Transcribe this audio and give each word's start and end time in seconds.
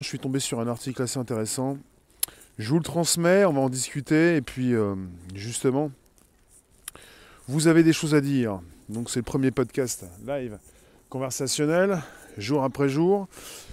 Je 0.00 0.06
suis 0.06 0.20
tombé 0.20 0.38
sur 0.38 0.60
un 0.60 0.68
article 0.68 1.02
assez 1.02 1.18
intéressant. 1.18 1.76
Je 2.56 2.68
vous 2.68 2.76
le 2.76 2.84
transmets, 2.84 3.44
on 3.44 3.52
va 3.52 3.62
en 3.62 3.68
discuter. 3.68 4.36
Et 4.36 4.42
puis, 4.42 4.72
euh, 4.72 4.94
justement, 5.34 5.90
vous 7.48 7.66
avez 7.66 7.82
des 7.82 7.92
choses 7.92 8.14
à 8.14 8.20
dire. 8.20 8.60
Donc, 8.88 9.10
c'est 9.10 9.18
le 9.18 9.24
premier 9.24 9.50
podcast 9.50 10.06
live 10.24 10.56
conversationnel, 11.08 12.00
jour 12.36 12.62
après 12.62 12.88
jour. 12.88 13.26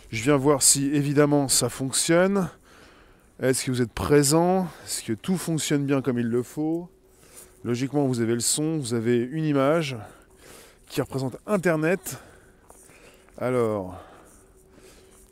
Je 0.10 0.24
viens 0.24 0.36
voir 0.36 0.64
si, 0.64 0.88
évidemment, 0.88 1.48
ça 1.48 1.70
fonctionne. 1.70 2.50
Est-ce 3.40 3.64
que 3.64 3.70
vous 3.70 3.84
êtes 3.84 3.94
présent? 3.94 4.68
Est-ce 4.84 5.04
que 5.04 5.14
tout 5.14 5.38
fonctionne 5.38 5.86
bien 5.86 6.02
comme 6.02 6.18
il 6.18 6.28
le 6.28 6.42
faut? 6.42 6.90
Logiquement, 7.64 8.08
vous 8.08 8.22
avez 8.22 8.34
le 8.34 8.40
son, 8.40 8.80
vous 8.80 8.96
avez 8.96 9.20
une 9.20 9.46
image 9.46 9.96
qui 10.90 11.02
représente 11.02 11.38
Internet. 11.46 12.18
Alors, 13.38 13.96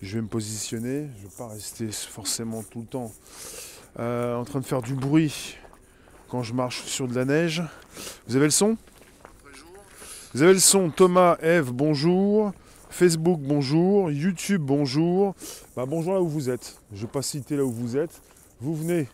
je 0.04 0.16
vais 0.16 0.22
me 0.22 0.28
positionner, 0.28 1.08
je 1.18 1.24
ne 1.24 1.30
vais 1.30 1.36
pas 1.38 1.48
rester 1.48 1.88
forcément 1.92 2.62
tout 2.62 2.82
le 2.82 2.86
temps 2.86 3.12
euh, 4.00 4.36
en 4.36 4.44
train 4.44 4.60
de 4.60 4.66
faire 4.66 4.82
du 4.82 4.96
bruit 4.96 5.56
quand 6.28 6.44
je 6.44 6.54
marche 6.54 6.84
sur 6.84 7.08
de 7.08 7.16
la 7.16 7.26
neige. 7.26 7.64
Vous 8.28 8.36
avez 8.36 8.46
le 8.46 8.52
son? 8.52 8.76
Vous 10.34 10.42
avez 10.42 10.54
le 10.54 10.60
son 10.60 10.90
Thomas, 10.90 11.38
Eve, 11.42 11.72
bonjour. 11.72 12.52
Facebook, 12.90 13.40
bonjour. 13.42 14.12
YouTube, 14.12 14.62
bonjour. 14.62 15.36
Bah, 15.76 15.86
bonjour 15.88 16.14
là 16.14 16.22
où 16.22 16.28
vous 16.28 16.50
êtes. 16.50 16.80
Je 16.92 16.98
ne 16.98 17.02
vais 17.02 17.12
pas 17.12 17.22
citer 17.22 17.56
là 17.56 17.64
où 17.64 17.72
vous 17.72 17.96
êtes. 17.96 18.22
Vous 18.60 18.76
venez 18.76 19.08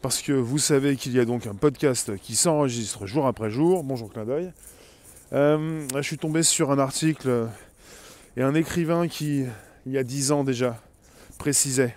parce 0.00 0.22
que 0.22 0.32
vous 0.32 0.58
savez 0.58 0.96
qu'il 0.96 1.12
y 1.12 1.20
a 1.20 1.26
donc 1.26 1.46
un 1.46 1.54
podcast 1.54 2.16
qui 2.16 2.34
s'enregistre 2.34 3.06
jour 3.06 3.26
après 3.26 3.50
jour. 3.50 3.84
Bonjour 3.84 4.10
clin 4.10 4.24
d'œil. 4.24 4.52
Euh, 5.34 5.86
je 5.94 6.02
suis 6.02 6.18
tombé 6.18 6.42
sur 6.42 6.70
un 6.70 6.78
article 6.78 7.48
et 8.36 8.42
un 8.42 8.54
écrivain 8.54 9.06
qui 9.06 9.44
il 9.86 9.92
y 9.92 9.98
a 9.98 10.02
dix 10.04 10.32
ans 10.32 10.44
déjà, 10.44 10.80
précisait, 11.38 11.96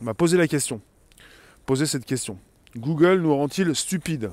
m'a 0.00 0.14
posé 0.14 0.36
la 0.36 0.48
question, 0.48 0.80
posé 1.66 1.86
cette 1.86 2.04
question. 2.04 2.38
Google 2.76 3.20
nous 3.20 3.34
rend-il 3.34 3.74
stupides? 3.74 4.30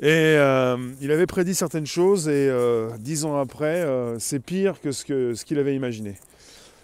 Et 0.00 0.08
euh, 0.08 0.76
il 1.00 1.12
avait 1.12 1.26
prédit 1.26 1.54
certaines 1.54 1.86
choses 1.86 2.26
et 2.26 2.48
euh, 2.48 2.90
dix 2.98 3.24
ans 3.24 3.38
après, 3.38 3.82
euh, 3.82 4.18
c'est 4.18 4.40
pire 4.40 4.80
que 4.80 4.90
ce 4.90 5.04
qu'il 5.04 5.36
ce 5.36 5.44
qu'il 5.44 5.58
avait 5.58 5.76
imaginé. 5.76 6.16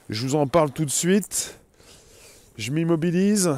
Je 0.09 0.25
vous 0.25 0.37
en 0.37 0.47
parle 0.47 0.71
tout 0.71 0.85
de 0.85 0.91
suite. 0.91 1.59
Je 2.57 2.71
m'immobilise. 2.71 3.57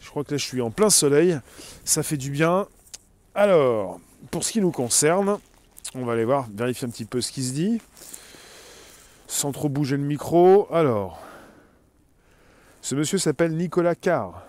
Je 0.00 0.10
crois 0.10 0.24
que 0.24 0.32
là 0.32 0.38
je 0.38 0.44
suis 0.44 0.60
en 0.60 0.70
plein 0.70 0.90
soleil. 0.90 1.38
Ça 1.84 2.02
fait 2.02 2.16
du 2.16 2.30
bien. 2.30 2.66
Alors, 3.34 4.00
pour 4.30 4.42
ce 4.44 4.52
qui 4.52 4.60
nous 4.60 4.72
concerne, 4.72 5.38
on 5.94 6.04
va 6.04 6.14
aller 6.14 6.24
voir, 6.24 6.48
vérifier 6.52 6.88
un 6.88 6.90
petit 6.90 7.04
peu 7.04 7.20
ce 7.20 7.30
qui 7.30 7.44
se 7.44 7.52
dit 7.52 7.80
sans 9.26 9.52
trop 9.52 9.68
bouger 9.68 9.96
le 9.96 10.02
micro. 10.02 10.72
Alors, 10.72 11.22
ce 12.82 12.94
monsieur 12.94 13.18
s'appelle 13.18 13.56
Nicolas 13.56 13.94
Carr. 13.94 14.44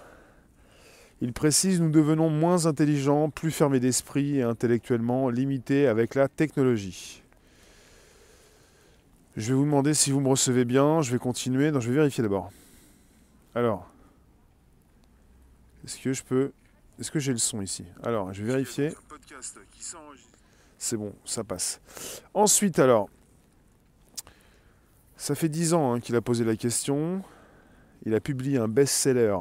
Il 1.22 1.34
précise 1.34 1.82
Nous 1.82 1.90
devenons 1.90 2.30
moins 2.30 2.68
intelligents, 2.68 3.30
plus 3.30 3.52
fermés 3.52 3.80
d'esprit 3.80 4.38
et 4.38 4.44
intellectuellement 4.44 5.30
limités 5.30 5.88
avec 5.88 6.14
la 6.14 6.28
technologie. 6.28 7.24
Je 9.36 9.50
vais 9.50 9.54
vous 9.54 9.66
demander 9.66 9.94
si 9.94 10.12
vous 10.12 10.20
me 10.20 10.30
recevez 10.30 10.66
bien. 10.66 11.02
Je 11.02 11.12
vais 11.12 11.20
continuer. 11.20 11.72
Non, 11.72 11.80
je 11.80 11.90
vais 11.90 11.96
vérifier 11.96 12.22
d'abord. 12.22 12.52
Alors, 13.56 13.88
est-ce 15.84 16.00
que 16.00 16.14
je 16.14 16.24
peux. 16.24 16.52
Est-ce 17.00 17.12
que 17.12 17.20
j'ai 17.20 17.32
le 17.32 17.38
son 17.38 17.62
ici? 17.62 17.86
Alors, 18.04 18.34
je 18.34 18.44
vais 18.44 18.52
vérifier. 18.52 18.94
C'est 20.78 20.98
bon, 20.98 21.14
ça 21.26 21.44
passe. 21.44 21.82
Ensuite, 22.34 22.80
alors, 22.80 23.10
ça 25.28 25.36
fait 25.36 25.50
dix 25.50 25.74
ans 25.74 25.92
hein, 25.92 26.00
qu'il 26.00 26.16
a 26.16 26.22
posé 26.22 26.46
la 26.46 26.56
question. 26.56 27.22
Il 28.06 28.16
a 28.16 28.22
publié 28.22 28.60
un 28.60 28.70
best-seller 28.70 29.36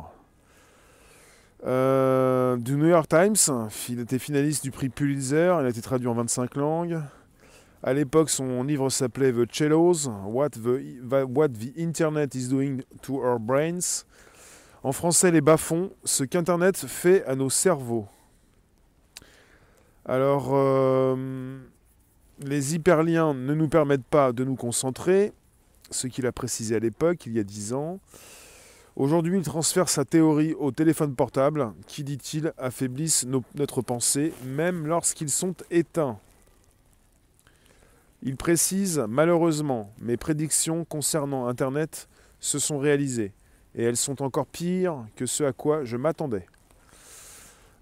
euh, 1.64 2.56
du 2.56 2.74
New 2.74 2.88
York 2.88 3.08
Times. 3.08 3.36
Il 3.88 4.00
était 4.00 4.18
finaliste 4.18 4.64
du 4.64 4.72
prix 4.72 4.88
Pulitzer. 4.88 5.58
Il 5.60 5.64
a 5.64 5.68
été 5.68 5.80
traduit 5.80 6.08
en 6.08 6.14
25 6.14 6.56
langues. 6.56 7.00
À 7.84 7.92
l'époque, 7.92 8.30
son 8.30 8.64
livre 8.64 8.90
s'appelait 8.90 9.32
The 9.32 9.46
Cellos, 9.48 10.08
What 10.24 10.50
the, 10.50 11.78
Internet 11.78 12.34
is 12.34 12.48
Doing 12.48 12.78
to 13.02 13.22
Our 13.22 13.38
Brains. 13.38 14.04
En 14.82 14.90
français, 14.90 15.30
les 15.30 15.40
bas-fonds, 15.40 15.92
ce 16.02 16.24
qu'Internet 16.24 16.76
fait 16.76 17.24
à 17.26 17.36
nos 17.36 17.48
cerveaux. 17.48 18.08
Alors, 20.04 20.48
euh, 20.50 21.60
les 22.40 22.74
hyperliens 22.74 23.34
ne 23.34 23.54
nous 23.54 23.68
permettent 23.68 24.06
pas 24.06 24.32
de 24.32 24.42
nous 24.42 24.56
concentrer, 24.56 25.32
ce 25.90 26.06
qu'il 26.06 26.26
a 26.26 26.32
précisé 26.32 26.76
à 26.76 26.78
l'époque, 26.78 27.26
il 27.26 27.32
y 27.32 27.38
a 27.38 27.44
dix 27.44 27.72
ans. 27.72 28.00
Aujourd'hui, 28.96 29.36
il 29.36 29.44
transfère 29.44 29.90
sa 29.90 30.06
théorie 30.06 30.54
au 30.54 30.70
téléphone 30.70 31.14
portable 31.14 31.72
qui, 31.86 32.02
dit-il, 32.02 32.54
affaiblissent 32.56 33.26
notre 33.54 33.82
pensée 33.82 34.32
même 34.44 34.86
lorsqu'ils 34.86 35.30
sont 35.30 35.54
éteints. 35.70 36.18
Il 38.22 38.36
précise, 38.36 39.04
malheureusement, 39.06 39.92
mes 40.00 40.16
prédictions 40.16 40.86
concernant 40.86 41.46
Internet 41.46 42.08
se 42.40 42.58
sont 42.58 42.78
réalisées, 42.78 43.32
et 43.74 43.84
elles 43.84 43.98
sont 43.98 44.22
encore 44.22 44.46
pires 44.46 45.04
que 45.14 45.26
ce 45.26 45.44
à 45.44 45.52
quoi 45.52 45.84
je 45.84 45.98
m'attendais. 45.98 46.46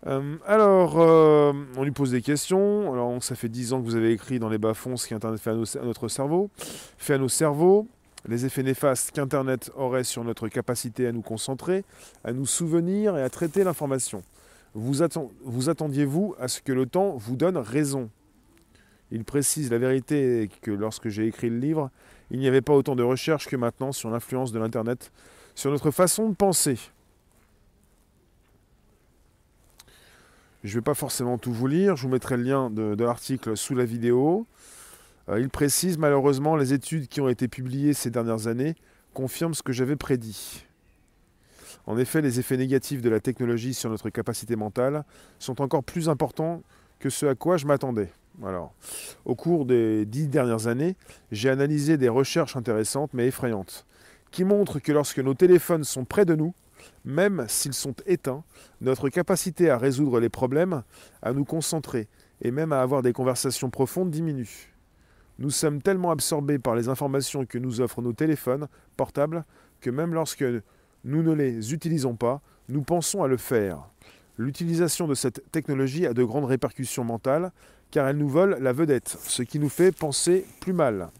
Euh, 0.06 0.36
alors, 0.46 1.00
euh, 1.00 1.52
on 1.76 1.84
lui 1.84 1.92
pose 1.92 2.10
des 2.10 2.20
questions. 2.20 2.92
Alors, 2.92 3.22
ça 3.22 3.36
fait 3.36 3.48
dix 3.48 3.72
ans 3.72 3.80
que 3.80 3.86
vous 3.86 3.94
avez 3.94 4.12
écrit 4.12 4.38
dans 4.38 4.48
les 4.48 4.58
bas-fonds 4.58 4.96
ce 4.96 5.08
qu'Internet 5.08 5.40
fait 5.40 5.50
à, 5.50 5.54
à, 5.54 5.84
notre 5.84 6.08
cerveau, 6.08 6.50
fait 6.98 7.14
à 7.14 7.18
nos 7.18 7.28
cerveaux 7.28 7.86
les 8.26 8.46
effets 8.46 8.62
néfastes 8.62 9.12
qu'Internet 9.12 9.70
aurait 9.76 10.04
sur 10.04 10.24
notre 10.24 10.48
capacité 10.48 11.06
à 11.06 11.12
nous 11.12 11.22
concentrer, 11.22 11.84
à 12.24 12.32
nous 12.32 12.46
souvenir 12.46 13.16
et 13.16 13.22
à 13.22 13.28
traiter 13.28 13.64
l'information. 13.64 14.22
Vous, 14.74 15.02
vous 15.44 15.68
attendiez-vous 15.68 16.34
à 16.38 16.48
ce 16.48 16.60
que 16.60 16.72
le 16.72 16.86
temps 16.86 17.16
vous 17.16 17.36
donne 17.36 17.56
raison? 17.56 18.10
Il 19.10 19.24
précise 19.24 19.70
la 19.70 19.78
vérité 19.78 20.48
que 20.62 20.70
lorsque 20.70 21.08
j'ai 21.08 21.26
écrit 21.26 21.50
le 21.50 21.58
livre, 21.58 21.90
il 22.30 22.38
n'y 22.38 22.48
avait 22.48 22.62
pas 22.62 22.72
autant 22.72 22.96
de 22.96 23.02
recherches 23.02 23.46
que 23.46 23.56
maintenant 23.56 23.92
sur 23.92 24.10
l'influence 24.10 24.50
de 24.50 24.58
l'Internet 24.58 25.12
sur 25.54 25.70
notre 25.70 25.90
façon 25.90 26.30
de 26.30 26.34
penser. 26.34 26.78
Je 30.64 30.70
ne 30.70 30.74
vais 30.74 30.82
pas 30.82 30.94
forcément 30.94 31.36
tout 31.36 31.52
vous 31.52 31.66
lire, 31.66 31.94
je 31.94 32.02
vous 32.04 32.08
mettrai 32.08 32.38
le 32.38 32.42
lien 32.42 32.70
de 32.70 33.04
l'article 33.04 33.56
sous 33.56 33.74
la 33.74 33.84
vidéo. 33.84 34.46
Euh, 35.28 35.40
il 35.40 35.48
précise 35.48 35.98
malheureusement 35.98 36.56
les 36.56 36.72
études 36.72 37.08
qui 37.08 37.20
ont 37.20 37.28
été 37.28 37.48
publiées 37.48 37.94
ces 37.94 38.10
dernières 38.10 38.46
années 38.46 38.74
confirment 39.12 39.54
ce 39.54 39.62
que 39.62 39.72
j'avais 39.72 39.96
prédit. 39.96 40.64
En 41.86 41.98
effet, 41.98 42.22
les 42.22 42.40
effets 42.40 42.56
négatifs 42.56 43.02
de 43.02 43.10
la 43.10 43.20
technologie 43.20 43.74
sur 43.74 43.90
notre 43.90 44.10
capacité 44.10 44.56
mentale 44.56 45.04
sont 45.38 45.60
encore 45.60 45.84
plus 45.84 46.08
importants 46.08 46.62
que 46.98 47.10
ce 47.10 47.26
à 47.26 47.34
quoi 47.34 47.56
je 47.56 47.66
m'attendais. 47.66 48.10
Alors, 48.42 48.74
au 49.24 49.34
cours 49.34 49.64
des 49.64 50.06
dix 50.06 50.26
dernières 50.26 50.66
années, 50.66 50.96
j'ai 51.30 51.50
analysé 51.50 51.96
des 51.96 52.08
recherches 52.08 52.56
intéressantes 52.56 53.10
mais 53.12 53.28
effrayantes, 53.28 53.86
qui 54.30 54.44
montrent 54.44 54.80
que 54.80 54.92
lorsque 54.92 55.20
nos 55.20 55.34
téléphones 55.34 55.84
sont 55.84 56.04
près 56.04 56.24
de 56.24 56.34
nous, 56.34 56.54
même 57.04 57.44
s'ils 57.48 57.74
sont 57.74 57.94
éteints, 58.06 58.42
notre 58.80 59.08
capacité 59.08 59.70
à 59.70 59.78
résoudre 59.78 60.20
les 60.20 60.28
problèmes, 60.28 60.82
à 61.22 61.32
nous 61.32 61.44
concentrer 61.44 62.08
et 62.42 62.50
même 62.50 62.72
à 62.72 62.80
avoir 62.80 63.02
des 63.02 63.12
conversations 63.12 63.70
profondes 63.70 64.10
diminue. 64.10 64.73
Nous 65.38 65.50
sommes 65.50 65.82
tellement 65.82 66.10
absorbés 66.10 66.58
par 66.58 66.74
les 66.74 66.88
informations 66.88 67.44
que 67.44 67.58
nous 67.58 67.80
offrent 67.80 68.02
nos 68.02 68.12
téléphones 68.12 68.68
portables 68.96 69.44
que 69.80 69.90
même 69.90 70.14
lorsque 70.14 70.44
nous 71.04 71.22
ne 71.22 71.32
les 71.32 71.74
utilisons 71.74 72.14
pas, 72.14 72.40
nous 72.68 72.82
pensons 72.82 73.22
à 73.22 73.28
le 73.28 73.36
faire. 73.36 73.88
L'utilisation 74.38 75.06
de 75.06 75.14
cette 75.14 75.50
technologie 75.52 76.06
a 76.06 76.14
de 76.14 76.24
grandes 76.24 76.46
répercussions 76.46 77.04
mentales 77.04 77.52
car 77.90 78.08
elle 78.08 78.16
nous 78.16 78.28
vole 78.28 78.58
la 78.60 78.72
vedette, 78.72 79.08
ce 79.08 79.42
qui 79.42 79.58
nous 79.58 79.68
fait 79.68 79.92
penser 79.92 80.46
plus 80.60 80.72
mal. 80.72 81.10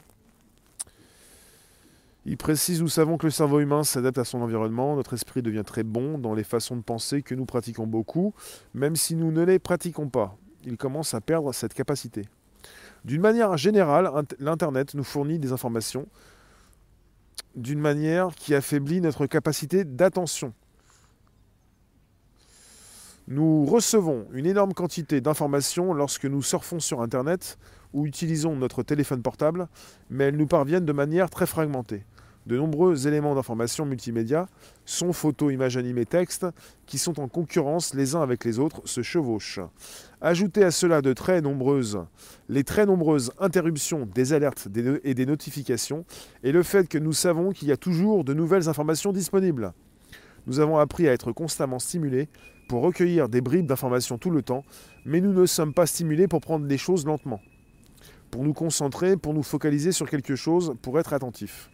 Il 2.27 2.39
précise, 2.39 2.81
nous 2.81 2.89
savons 2.89 3.19
que 3.19 3.27
le 3.27 3.31
cerveau 3.31 3.61
humain 3.61 3.85
s'adapte 3.85 4.19
à 4.19 4.25
son 4.25 4.41
environnement, 4.41 4.97
notre 4.97 5.13
esprit 5.13 5.43
devient 5.43 5.63
très 5.65 5.83
bon 5.83 6.19
dans 6.19 6.35
les 6.35 6.43
façons 6.43 6.75
de 6.75 6.83
penser 6.83 7.21
que 7.21 7.35
nous 7.35 7.45
pratiquons 7.45 7.87
beaucoup, 7.87 8.33
même 8.73 8.97
si 8.97 9.15
nous 9.15 9.31
ne 9.31 9.45
les 9.45 9.59
pratiquons 9.59 10.09
pas. 10.09 10.37
Il 10.65 10.79
commence 10.79 11.13
à 11.13 11.21
perdre 11.21 11.53
cette 11.53 11.75
capacité. 11.75 12.23
D'une 13.05 13.21
manière 13.21 13.57
générale, 13.57 14.11
l'Internet 14.39 14.95
nous 14.95 15.05
fournit 15.05 15.39
des 15.39 15.53
informations 15.53 16.07
d'une 17.55 17.79
manière 17.79 18.35
qui 18.35 18.55
affaiblit 18.55 19.01
notre 19.01 19.27
capacité 19.27 19.85
d'attention. 19.85 20.53
Nous 23.29 23.65
recevons 23.65 24.27
une 24.33 24.47
énorme 24.47 24.75
quantité 24.75 25.21
d'informations 25.21 25.95
lorsque 25.95 26.27
nous 26.27 26.43
surfons 26.43 26.81
sur 26.81 27.01
Internet 27.01 27.59
ou 27.93 28.07
utilisons 28.07 28.57
notre 28.57 28.83
téléphone 28.83 29.23
portable, 29.23 29.69
mais 30.11 30.25
elles 30.25 30.37
nous 30.37 30.47
parviennent 30.47 30.85
de 30.85 30.93
manière 30.93 31.31
très 31.31 31.47
fragmentée. 31.47 32.05
De 32.47 32.57
nombreux 32.57 33.07
éléments 33.07 33.35
d'information 33.35 33.87
multimédia, 33.87 34.47
son 34.85 35.13
photos, 35.13 35.53
images 35.53 35.77
animées, 35.77 36.05
textes, 36.05 36.47
qui 36.87 36.99
sont 36.99 37.21
en 37.21 37.29
concurrence 37.29 37.95
les 37.95 38.15
uns 38.15 38.23
avec 38.23 38.45
les 38.45 38.59
autres, 38.59 38.83
se 38.85 39.03
chevauchent. 39.03 39.61
Ajoutez 40.21 40.65
à 40.65 40.71
cela 40.71 41.03
de 41.03 41.13
très 41.13 41.41
nombreuses, 41.41 42.05
les 42.49 42.65
très 42.65 42.87
nombreuses 42.87 43.33
interruptions 43.39 44.07
des 44.15 44.33
alertes 44.33 44.69
et 45.05 45.15
des 45.15 45.27
notifications, 45.27 46.05
et 46.43 46.53
le 46.53 46.63
fait 46.63 46.89
que 46.89 46.99
nous 46.99 47.13
savons 47.13 47.53
qu'il 47.53 47.69
y 47.69 47.73
a 47.73 47.77
toujours 47.77 48.25
de 48.25 48.35
nouvelles 48.35 48.69
informations 48.69 49.13
disponibles. 49.13 49.73
Nous 50.47 50.61
avons 50.61 50.79
appris 50.79 51.09
à 51.09 51.13
être 51.13 51.33
constamment 51.33 51.79
stimulés 51.79 52.29
pour 52.69 52.83
recueillir 52.83 53.29
des 53.29 53.41
bribes 53.41 53.67
d'informations 53.67 54.19
tout 54.19 54.31
le 54.31 54.43
temps, 54.43 54.65
mais 55.05 55.21
nous 55.21 55.33
ne 55.33 55.47
sommes 55.47 55.73
pas 55.73 55.87
stimulés 55.87 56.29
pour 56.29 56.41
prendre 56.41 56.67
les 56.67 56.79
choses 56.79 57.07
lentement, 57.07 57.41
pour 58.31 58.45
nous 58.45 58.53
concentrer, 58.53 59.17
pour 59.17 59.33
nous 59.33 59.43
focaliser 59.43 59.93
sur 59.93 60.09
quelque 60.09 60.37
chose, 60.37 60.75
pour 60.83 60.99
être 60.99 61.13
attentif. 61.13 61.71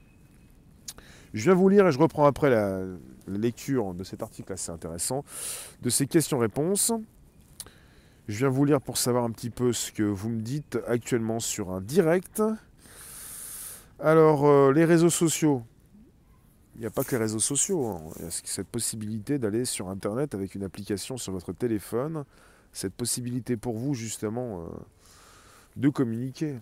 Je 1.32 1.44
viens 1.44 1.54
vous 1.54 1.68
lire 1.68 1.86
et 1.86 1.92
je 1.92 1.98
reprends 1.98 2.26
après 2.26 2.50
la, 2.50 2.82
lecture 3.28 3.94
de 3.94 4.02
cet 4.02 4.22
article 4.22 4.52
assez 4.52 4.72
intéressant, 4.72 5.24
de 5.82 5.90
ces 5.90 6.08
questions-réponses. 6.08 6.92
Je 8.26 8.38
viens 8.38 8.48
vous 8.48 8.64
lire 8.64 8.80
pour 8.80 8.96
savoir 8.96 9.22
un 9.22 9.30
petit 9.30 9.50
peu 9.50 9.72
ce 9.72 9.92
que 9.92 10.02
vous 10.02 10.28
me 10.28 10.40
dites 10.40 10.78
actuellement 10.88 11.38
sur 11.38 11.70
un 11.70 11.80
direct. 11.80 12.42
Alors, 14.00 14.46
euh, 14.46 14.72
les 14.72 14.84
réseaux 14.84 15.10
sociaux. 15.10 15.62
Il 16.74 16.80
n'y 16.80 16.86
a 16.86 16.90
pas 16.90 17.04
que 17.04 17.12
les 17.12 17.22
réseaux 17.22 17.40
sociaux. 17.40 17.86
Hein. 17.86 18.00
Il 18.16 18.24
y 18.24 18.26
a 18.26 18.30
cette 18.30 18.68
possibilité 18.68 19.38
d'aller 19.38 19.64
sur 19.64 19.88
Internet 19.88 20.34
avec 20.34 20.54
une 20.54 20.64
application 20.64 21.16
sur 21.16 21.32
votre 21.32 21.52
téléphone. 21.52 22.24
Cette 22.72 22.94
possibilité 22.94 23.56
pour 23.56 23.76
vous, 23.76 23.94
justement, 23.94 24.62
euh, 24.62 24.66
de 25.76 25.88
communiquer. 25.88 26.58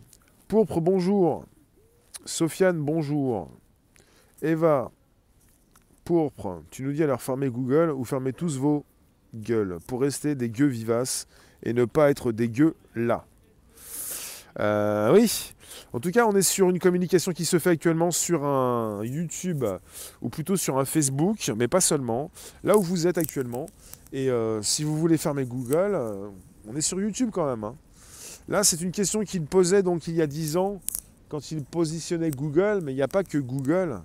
Pourpre, 0.48 0.80
bonjour. 0.80 1.44
Sofiane, 2.24 2.78
bonjour. 2.78 3.50
Eva, 4.42 4.90
pourpre, 6.04 6.62
tu 6.70 6.82
nous 6.84 6.92
dis 6.92 7.02
alors 7.02 7.20
fermez 7.20 7.50
Google 7.50 7.90
ou 7.90 8.04
fermez 8.04 8.32
tous 8.32 8.56
vos 8.58 8.84
gueules 9.34 9.78
pour 9.86 10.00
rester 10.00 10.34
des 10.34 10.48
gueux 10.48 10.66
vivaces 10.66 11.26
et 11.62 11.72
ne 11.72 11.84
pas 11.84 12.10
être 12.10 12.32
des 12.32 12.48
gueux 12.48 12.74
là. 12.94 13.24
Euh, 14.60 15.12
oui, 15.12 15.54
en 15.92 16.00
tout 16.00 16.10
cas, 16.10 16.26
on 16.26 16.34
est 16.34 16.42
sur 16.42 16.68
une 16.70 16.78
communication 16.78 17.32
qui 17.32 17.44
se 17.44 17.58
fait 17.58 17.70
actuellement 17.70 18.10
sur 18.10 18.44
un 18.44 19.04
YouTube 19.04 19.64
ou 20.20 20.28
plutôt 20.28 20.56
sur 20.56 20.78
un 20.78 20.84
Facebook, 20.84 21.50
mais 21.56 21.68
pas 21.68 21.80
seulement. 21.80 22.30
Là 22.64 22.76
où 22.76 22.82
vous 22.82 23.06
êtes 23.06 23.18
actuellement. 23.18 23.66
Et 24.12 24.30
euh, 24.30 24.62
si 24.62 24.84
vous 24.84 24.96
voulez 24.96 25.18
fermer 25.18 25.44
Google, 25.44 25.92
euh, 25.94 26.28
on 26.66 26.74
est 26.76 26.80
sur 26.80 27.00
YouTube 27.00 27.30
quand 27.32 27.46
même. 27.46 27.64
Hein. 27.64 27.74
Là, 28.48 28.64
c'est 28.64 28.80
une 28.80 28.92
question 28.92 29.22
qu'il 29.22 29.44
posait 29.44 29.82
donc 29.82 30.08
il 30.08 30.14
y 30.14 30.22
a 30.22 30.26
10 30.26 30.56
ans 30.56 30.80
quand 31.28 31.52
il 31.52 31.62
positionnait 31.62 32.30
Google, 32.30 32.80
mais 32.82 32.92
il 32.92 32.96
n'y 32.96 33.02
a 33.02 33.08
pas 33.08 33.22
que 33.22 33.38
Google. 33.38 34.00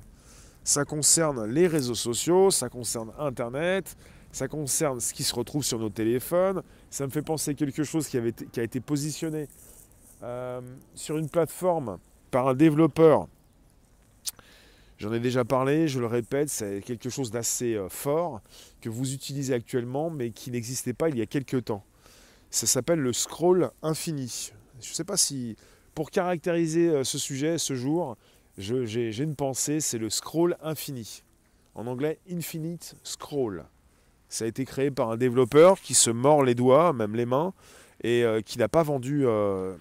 Ça 0.64 0.86
concerne 0.86 1.46
les 1.46 1.68
réseaux 1.68 1.96
sociaux, 1.96 2.50
ça 2.50 2.70
concerne 2.70 3.12
Internet, 3.20 3.98
ça 4.32 4.48
concerne 4.48 5.00
ce 5.00 5.14
qui 5.14 5.24
se 5.24 5.36
retrouve 5.36 5.64
sur 5.64 5.78
nos 5.78 5.90
téléphones. 5.90 6.64
Ça 6.90 7.06
me 7.06 7.12
fait 7.12 7.22
penser 7.22 7.52
à 7.52 7.54
quelque 7.54 7.84
chose 7.84 8.08
qui, 8.08 8.18
avait 8.18 8.34
qui 8.34 8.60
a 8.60 8.64
été 8.64 8.80
positionné 8.80 9.48
euh, 10.24 10.62
sur 10.96 11.18
une 11.18 11.30
plateforme 11.30 11.98
par 12.32 12.48
un 12.48 12.54
développeur. 12.54 13.28
J'en 14.98 15.12
ai 15.12 15.20
déjà 15.20 15.44
parlé, 15.44 15.90
je 15.90 16.00
le 16.00 16.06
répète, 16.06 16.50
c'est 16.50 16.82
quelque 16.82 17.10
chose 17.10 17.30
d'assez 17.30 17.76
euh, 17.76 17.90
fort 17.90 18.42
que 18.80 18.90
vous 18.90 19.14
utilisez 19.14 19.54
actuellement, 19.54 20.10
mais 20.10 20.32
qui 20.32 20.50
n'existait 20.50 20.94
pas 20.94 21.10
il 21.10 21.18
y 21.18 21.22
a 21.22 21.26
quelques 21.26 21.66
temps. 21.66 21.84
Ça 22.50 22.68
s'appelle 22.68 23.00
le 23.00 23.12
scroll 23.12 23.70
infini. 23.82 24.54
Je 24.80 24.90
ne 24.90 24.94
sais 24.94 25.04
pas 25.04 25.18
si, 25.18 25.58
pour 25.94 26.10
caractériser 26.10 26.88
euh, 26.88 27.04
ce 27.04 27.18
sujet 27.18 27.58
ce 27.58 27.76
jour, 27.76 28.16
j'ai 28.58 29.24
une 29.24 29.36
pensée, 29.36 29.80
c'est 29.80 29.98
le 29.98 30.10
scroll 30.10 30.58
infini. 30.62 31.24
En 31.76 31.88
anglais, 31.88 32.20
infinite 32.30 32.96
scroll. 33.04 33.66
Ça 34.30 34.46
a 34.46 34.48
été 34.48 34.66
créé 34.66 34.92
par 34.92 35.10
un 35.10 35.18
développeur 35.18 35.80
qui 35.80 35.94
se 35.94 36.10
mord 36.10 36.44
les 36.44 36.56
doigts, 36.56 36.94
même 36.94 37.16
les 37.16 37.26
mains, 37.26 37.54
et 38.04 38.24
euh, 38.24 38.42
qui 38.42 38.58
n'a 38.60 38.68
pas 38.68 38.84
vendu 38.84 39.26
euh, 39.26 39.76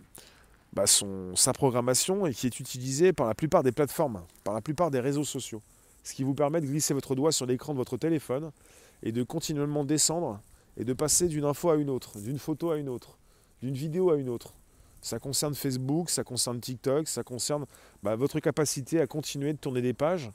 bah, 0.72 0.84
sa 0.86 1.52
programmation 1.52 2.26
et 2.26 2.32
qui 2.32 2.46
est 2.46 2.60
utilisé 2.60 3.12
par 3.12 3.26
la 3.26 3.34
plupart 3.34 3.62
des 3.62 3.72
plateformes, 3.72 4.22
par 4.44 4.54
la 4.54 4.60
plupart 4.60 4.90
des 4.90 5.00
réseaux 5.00 5.24
sociaux. 5.24 5.62
Ce 6.02 6.14
qui 6.14 6.24
vous 6.24 6.34
permet 6.34 6.60
de 6.60 6.66
glisser 6.66 6.94
votre 6.94 7.14
doigt 7.14 7.32
sur 7.32 7.46
l'écran 7.46 7.72
de 7.72 7.78
votre 7.78 7.96
téléphone 7.96 8.52
et 9.02 9.12
de 9.12 9.22
continuellement 9.22 9.84
descendre 9.84 10.40
et 10.76 10.84
de 10.84 10.92
passer 10.92 11.28
d'une 11.28 11.44
info 11.44 11.70
à 11.70 11.76
une 11.76 11.90
autre, 11.90 12.18
d'une 12.18 12.38
photo 12.38 12.70
à 12.70 12.78
une 12.78 12.88
autre, 12.88 13.18
d'une 13.60 13.74
vidéo 13.74 14.10
à 14.10 14.16
une 14.16 14.28
autre. 14.28 14.54
Ça 15.02 15.18
concerne 15.18 15.54
Facebook, 15.56 16.10
ça 16.10 16.22
concerne 16.22 16.60
TikTok, 16.60 17.08
ça 17.08 17.24
concerne 17.24 17.66
bah, 18.04 18.14
votre 18.14 18.38
capacité 18.38 19.00
à 19.00 19.08
continuer 19.08 19.52
de 19.52 19.58
tourner 19.58 19.82
des 19.82 19.92
pages 19.92 20.30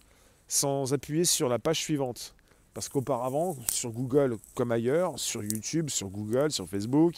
sans 0.50 0.94
appuyer 0.94 1.24
sur 1.24 1.48
la 1.48 1.58
page 1.58 1.80
suivante. 1.80 2.36
Parce 2.74 2.90
qu'auparavant, 2.90 3.56
sur 3.72 3.92
Google 3.92 4.38
comme 4.56 4.74
ailleurs, 4.74 5.18
sur 5.18 5.42
YouTube, 5.42 5.90
sur 5.90 6.10
Google, 6.10 6.52
sur 6.52 6.68
Facebook, 6.68 7.16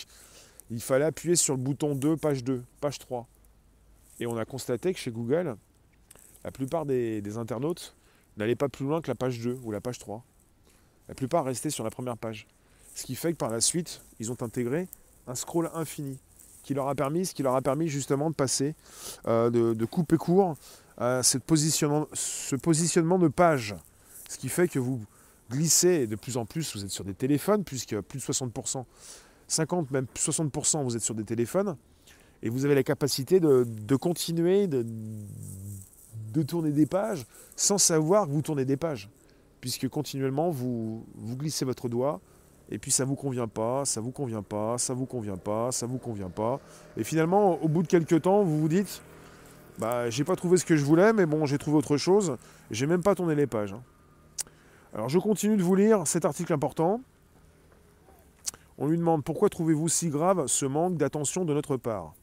il 0.70 0.80
fallait 0.80 1.06
appuyer 1.06 1.36
sur 1.36 1.56
le 1.56 1.62
bouton 1.62 1.96
2, 1.96 2.18
page 2.18 2.44
2, 2.44 2.64
page 2.82 3.00
3. 3.00 3.28
Et 4.20 4.28
on 4.28 4.38
a 4.38 4.46
constaté 4.46 4.94
que 4.94 5.00
chez 5.00 5.12
Google, 5.12 5.58
la 6.44 6.52
plupart 6.52 6.86
des, 6.86 7.20
des 7.22 7.38
internautes 7.38 7.96
n'allaient 8.38 8.56
pas 8.56 8.70
plus 8.70 8.86
loin 8.86 9.02
que 9.02 9.08
la 9.08 9.16
page 9.16 9.40
2 9.40 9.60
ou 9.64 9.72
la 9.72 9.82
page 9.82 9.98
3. 9.98 10.24
La 11.08 11.16
plupart 11.16 11.46
restaient 11.46 11.72
sur 11.72 11.84
la 11.84 11.90
première 11.90 12.16
page. 12.16 12.48
Ce 12.94 13.06
qui 13.06 13.16
fait 13.16 13.34
que 13.34 13.38
par 13.38 13.50
la 13.50 13.60
suite, 13.60 14.02
ils 14.20 14.32
ont 14.32 14.42
intégré 14.42 14.88
un 15.26 15.34
scroll 15.34 15.72
infini 15.74 16.20
qui 16.64 16.74
leur 16.74 16.88
a 16.88 16.96
permis, 16.96 17.26
ce 17.26 17.34
qui 17.34 17.44
leur 17.44 17.56
a 17.56 17.62
permis 17.62 17.88
justement 17.88 18.30
de 18.30 18.36
passer, 18.36 18.76
euh, 19.28 19.50
de, 19.50 19.86
couper 19.86 20.18
court 20.18 20.56
à 20.98 21.24
cette 21.24 21.44
positionnement, 21.44 22.08
ce 22.14 22.56
positionnement 22.56 23.20
de 23.20 23.28
page. 23.28 23.76
Ce 24.28 24.38
qui 24.38 24.50
fait 24.50 24.68
que 24.68 24.80
vous 24.80 25.02
glissez 25.50 26.08
de 26.08 26.16
plus 26.16 26.38
en 26.38 26.46
plus, 26.46 26.76
vous 26.76 26.84
êtes 26.84 26.92
sur 26.92 27.04
des 27.04 27.14
téléphones, 27.14 27.64
puisque 27.64 28.00
plus 28.02 28.20
de 28.20 28.24
60%, 28.24 28.86
50, 29.48 29.92
même 29.92 30.06
60%, 30.16 30.84
vous 30.84 30.96
êtes 30.96 31.02
sur 31.02 31.16
des 31.16 31.24
téléphones, 31.24 31.76
et 32.44 32.50
vous 32.50 32.66
avez 32.66 32.76
la 32.76 32.84
capacité 32.84 33.40
de, 33.40 33.96
continuer 33.96 34.68
de, 34.68 34.84
tourner 36.44 36.72
des 36.72 36.86
pages 36.86 37.26
sans 37.56 37.78
savoir 37.78 38.28
que 38.28 38.32
vous 38.32 38.42
tournez 38.42 38.66
des 38.66 38.78
pages, 38.78 39.10
puisque 39.60 39.90
continuellement 39.90 40.52
vous 40.52 41.06
glissez 41.36 41.66
votre 41.66 41.90
doigt, 41.90 42.22
et 42.72 42.78
puis 42.78 42.92
ça 42.92 43.04
vous 43.06 43.16
convient 43.16 43.48
pas, 43.48 43.84
ça 43.86 44.00
vous 44.00 44.12
convient 44.12 44.44
pas, 44.44 44.78
ça 44.78 44.94
vous 44.94 45.06
convient 45.06 45.38
pas, 45.38 45.72
ça 45.72 45.86
vous 45.86 45.98
convient 45.98 46.30
pas. 46.30 46.60
Et 46.98 47.04
finalement, 47.04 47.62
au 47.62 47.68
bout 47.68 47.82
de 47.82 47.88
quelques 47.88 48.22
temps, 48.22 48.44
vous 48.44 48.60
vous 48.60 48.70
dites, 48.70 49.02
bah 49.80 50.10
j'ai 50.10 50.24
pas 50.24 50.36
trouvé 50.36 50.58
ce 50.58 50.66
que 50.66 50.76
je 50.76 50.86
voulais, 50.86 51.12
mais 51.14 51.26
bon, 51.26 51.46
j'ai 51.46 51.58
trouvé 51.58 51.78
autre 51.78 51.98
chose. 51.98 52.38
J'ai 52.70 52.86
même 52.86 53.02
pas 53.02 53.16
tourné 53.16 53.34
les 53.34 53.48
pages. 53.48 53.74
Hein. 53.74 53.82
Alors 54.94 55.10
je 55.10 55.18
continue 55.18 55.58
de 55.58 55.64
vous 55.64 55.76
lire 55.76 56.06
cet 56.06 56.26
article 56.26 56.54
important. 56.54 57.02
On 58.78 58.88
lui 58.88 58.98
demande 58.98 59.24
pourquoi 59.24 59.50
trouvez-vous 59.50 59.90
si 59.90 60.10
grave 60.10 60.48
ce 60.48 60.66
manque 60.66 60.98
d'attention 60.98 61.46
de 61.46 61.54
notre 61.54 61.76
part? 61.76 62.14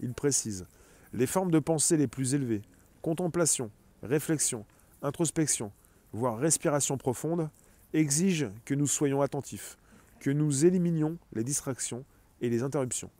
Il 0.00 0.14
précise 0.14 0.66
les 1.12 1.26
formes 1.26 1.50
de 1.50 1.58
pensée 1.58 1.96
les 1.96 2.06
plus 2.06 2.34
élevées, 2.34 2.62
contemplation, 3.02 3.70
réflexion, 4.02 4.64
introspection, 5.02 5.72
voire 6.12 6.38
respiration 6.38 6.96
profonde, 6.98 7.48
exigent 7.94 8.50
que 8.64 8.74
nous 8.74 8.86
soyons 8.86 9.22
attentifs, 9.22 9.76
que 10.20 10.30
nous 10.30 10.64
éliminions 10.64 11.18
les 11.32 11.44
distractions 11.44 12.04
et 12.40 12.48
les 12.48 12.62
interruptions. 12.62 13.10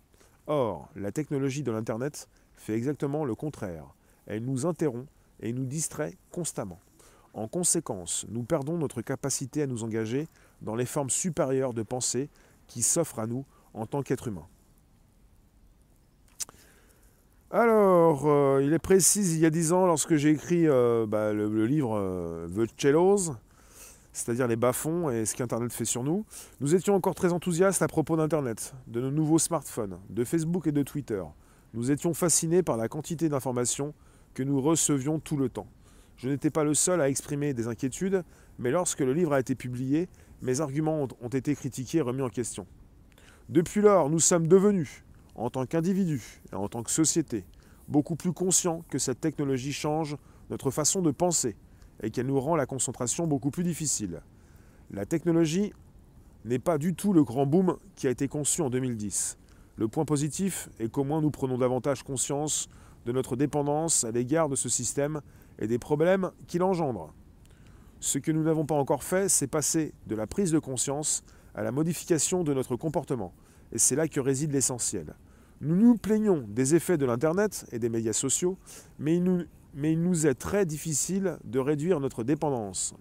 Or, 0.46 0.88
la 0.96 1.12
technologie 1.12 1.62
de 1.62 1.70
l'Internet 1.70 2.28
fait 2.56 2.74
exactement 2.74 3.24
le 3.24 3.34
contraire. 3.34 3.84
Elle 4.26 4.44
nous 4.44 4.66
interrompt 4.66 5.08
et 5.40 5.52
nous 5.52 5.64
distrait 5.64 6.16
constamment. 6.30 6.80
En 7.34 7.48
conséquence, 7.48 8.26
nous 8.28 8.42
perdons 8.42 8.78
notre 8.78 9.02
capacité 9.02 9.62
à 9.62 9.66
nous 9.66 9.84
engager 9.84 10.26
dans 10.62 10.74
les 10.74 10.86
formes 10.86 11.10
supérieures 11.10 11.74
de 11.74 11.82
pensée 11.82 12.30
qui 12.66 12.82
s'offrent 12.82 13.20
à 13.20 13.26
nous 13.26 13.44
en 13.74 13.86
tant 13.86 14.02
qu'êtres 14.02 14.28
humains. 14.28 14.48
Alors, 17.50 18.26
euh, 18.26 18.60
il 18.62 18.74
est 18.74 18.78
précis, 18.78 19.22
il 19.34 19.38
y 19.38 19.46
a 19.46 19.50
dix 19.50 19.72
ans, 19.72 19.86
lorsque 19.86 20.16
j'ai 20.16 20.30
écrit 20.30 20.66
euh, 20.66 21.06
bah, 21.06 21.32
le, 21.32 21.64
livre 21.64 21.96
euh, 21.96 22.46
The 22.48 22.68
Cellos, 22.78 23.32
c'est-à-dire 24.18 24.48
les 24.48 24.56
bas-fonds 24.56 25.10
et 25.10 25.24
ce 25.24 25.34
qu'Internet 25.36 25.72
fait 25.72 25.84
sur 25.84 26.02
nous, 26.02 26.24
nous 26.60 26.74
étions 26.74 26.94
encore 26.94 27.14
très 27.14 27.32
enthousiastes 27.32 27.82
à 27.82 27.86
propos 27.86 28.16
d'Internet, 28.16 28.74
de 28.88 29.00
nos 29.00 29.12
nouveaux 29.12 29.38
smartphones, 29.38 29.98
de 30.10 30.24
Facebook 30.24 30.66
et 30.66 30.72
de 30.72 30.82
Twitter. 30.82 31.22
Nous 31.72 31.92
étions 31.92 32.12
fascinés 32.14 32.64
par 32.64 32.76
la 32.76 32.88
quantité 32.88 33.28
d'informations 33.28 33.94
que 34.34 34.42
nous 34.42 34.60
recevions 34.60 35.20
tout 35.20 35.36
le 35.36 35.48
temps. 35.48 35.68
Je 36.16 36.28
n'étais 36.28 36.50
pas 36.50 36.64
le 36.64 36.74
seul 36.74 37.00
à 37.00 37.08
exprimer 37.08 37.54
des 37.54 37.68
inquiétudes, 37.68 38.24
mais 38.58 38.72
lorsque 38.72 39.00
le 39.00 39.12
livre 39.12 39.32
a 39.32 39.40
été 39.40 39.54
publié, 39.54 40.08
mes 40.42 40.60
arguments 40.60 41.06
ont 41.20 41.28
été 41.28 41.54
critiqués 41.54 41.98
et 41.98 42.02
remis 42.02 42.22
en 42.22 42.28
question. 42.28 42.66
Depuis 43.48 43.80
lors, 43.80 44.10
nous 44.10 44.18
sommes 44.18 44.48
devenus, 44.48 45.04
en 45.36 45.48
tant 45.48 45.64
qu'individus 45.64 46.42
et 46.52 46.56
en 46.56 46.66
tant 46.66 46.82
que 46.82 46.90
société, 46.90 47.44
beaucoup 47.86 48.16
plus 48.16 48.32
conscients 48.32 48.84
que 48.90 48.98
cette 48.98 49.20
technologie 49.20 49.72
change 49.72 50.16
notre 50.50 50.72
façon 50.72 51.02
de 51.02 51.12
penser, 51.12 51.56
et 52.02 52.10
qu'elle 52.10 52.26
nous 52.26 52.40
rend 52.40 52.56
la 52.56 52.66
concentration 52.66 53.26
beaucoup 53.26 53.50
plus 53.50 53.64
difficile. 53.64 54.20
La 54.90 55.06
technologie 55.06 55.72
n'est 56.44 56.58
pas 56.58 56.78
du 56.78 56.94
tout 56.94 57.12
le 57.12 57.24
grand 57.24 57.46
boom 57.46 57.76
qui 57.96 58.06
a 58.06 58.10
été 58.10 58.28
conçu 58.28 58.62
en 58.62 58.70
2010. 58.70 59.38
Le 59.76 59.88
point 59.88 60.04
positif 60.04 60.68
est 60.78 60.88
qu'au 60.88 61.04
moins 61.04 61.20
nous 61.20 61.30
prenons 61.30 61.58
davantage 61.58 62.02
conscience 62.02 62.68
de 63.06 63.12
notre 63.12 63.36
dépendance 63.36 64.04
à 64.04 64.10
l'égard 64.10 64.48
de 64.48 64.56
ce 64.56 64.68
système 64.68 65.20
et 65.58 65.66
des 65.66 65.78
problèmes 65.78 66.30
qu'il 66.46 66.62
engendre. 66.62 67.12
Ce 68.00 68.18
que 68.18 68.30
nous 68.30 68.42
n'avons 68.42 68.64
pas 68.64 68.76
encore 68.76 69.02
fait, 69.02 69.28
c'est 69.28 69.46
passer 69.46 69.92
de 70.06 70.14
la 70.14 70.26
prise 70.26 70.52
de 70.52 70.58
conscience 70.58 71.24
à 71.54 71.62
la 71.62 71.72
modification 71.72 72.44
de 72.44 72.54
notre 72.54 72.76
comportement. 72.76 73.32
Et 73.72 73.78
c'est 73.78 73.96
là 73.96 74.08
que 74.08 74.20
réside 74.20 74.52
l'essentiel. 74.52 75.14
Nous 75.60 75.74
nous 75.74 75.96
plaignons 75.96 76.44
des 76.48 76.76
effets 76.76 76.96
de 76.96 77.04
l'Internet 77.04 77.66
et 77.72 77.80
des 77.80 77.88
médias 77.88 78.12
sociaux, 78.12 78.56
mais 79.00 79.16
il, 79.16 79.24
nous, 79.24 79.42
mais 79.74 79.92
il 79.92 80.02
nous 80.02 80.26
est 80.26 80.34
très 80.34 80.66
difficile 80.66 81.38
de 81.44 81.58
réduire 81.58 82.00
notre 82.00 82.24
dépendance. 82.24 82.94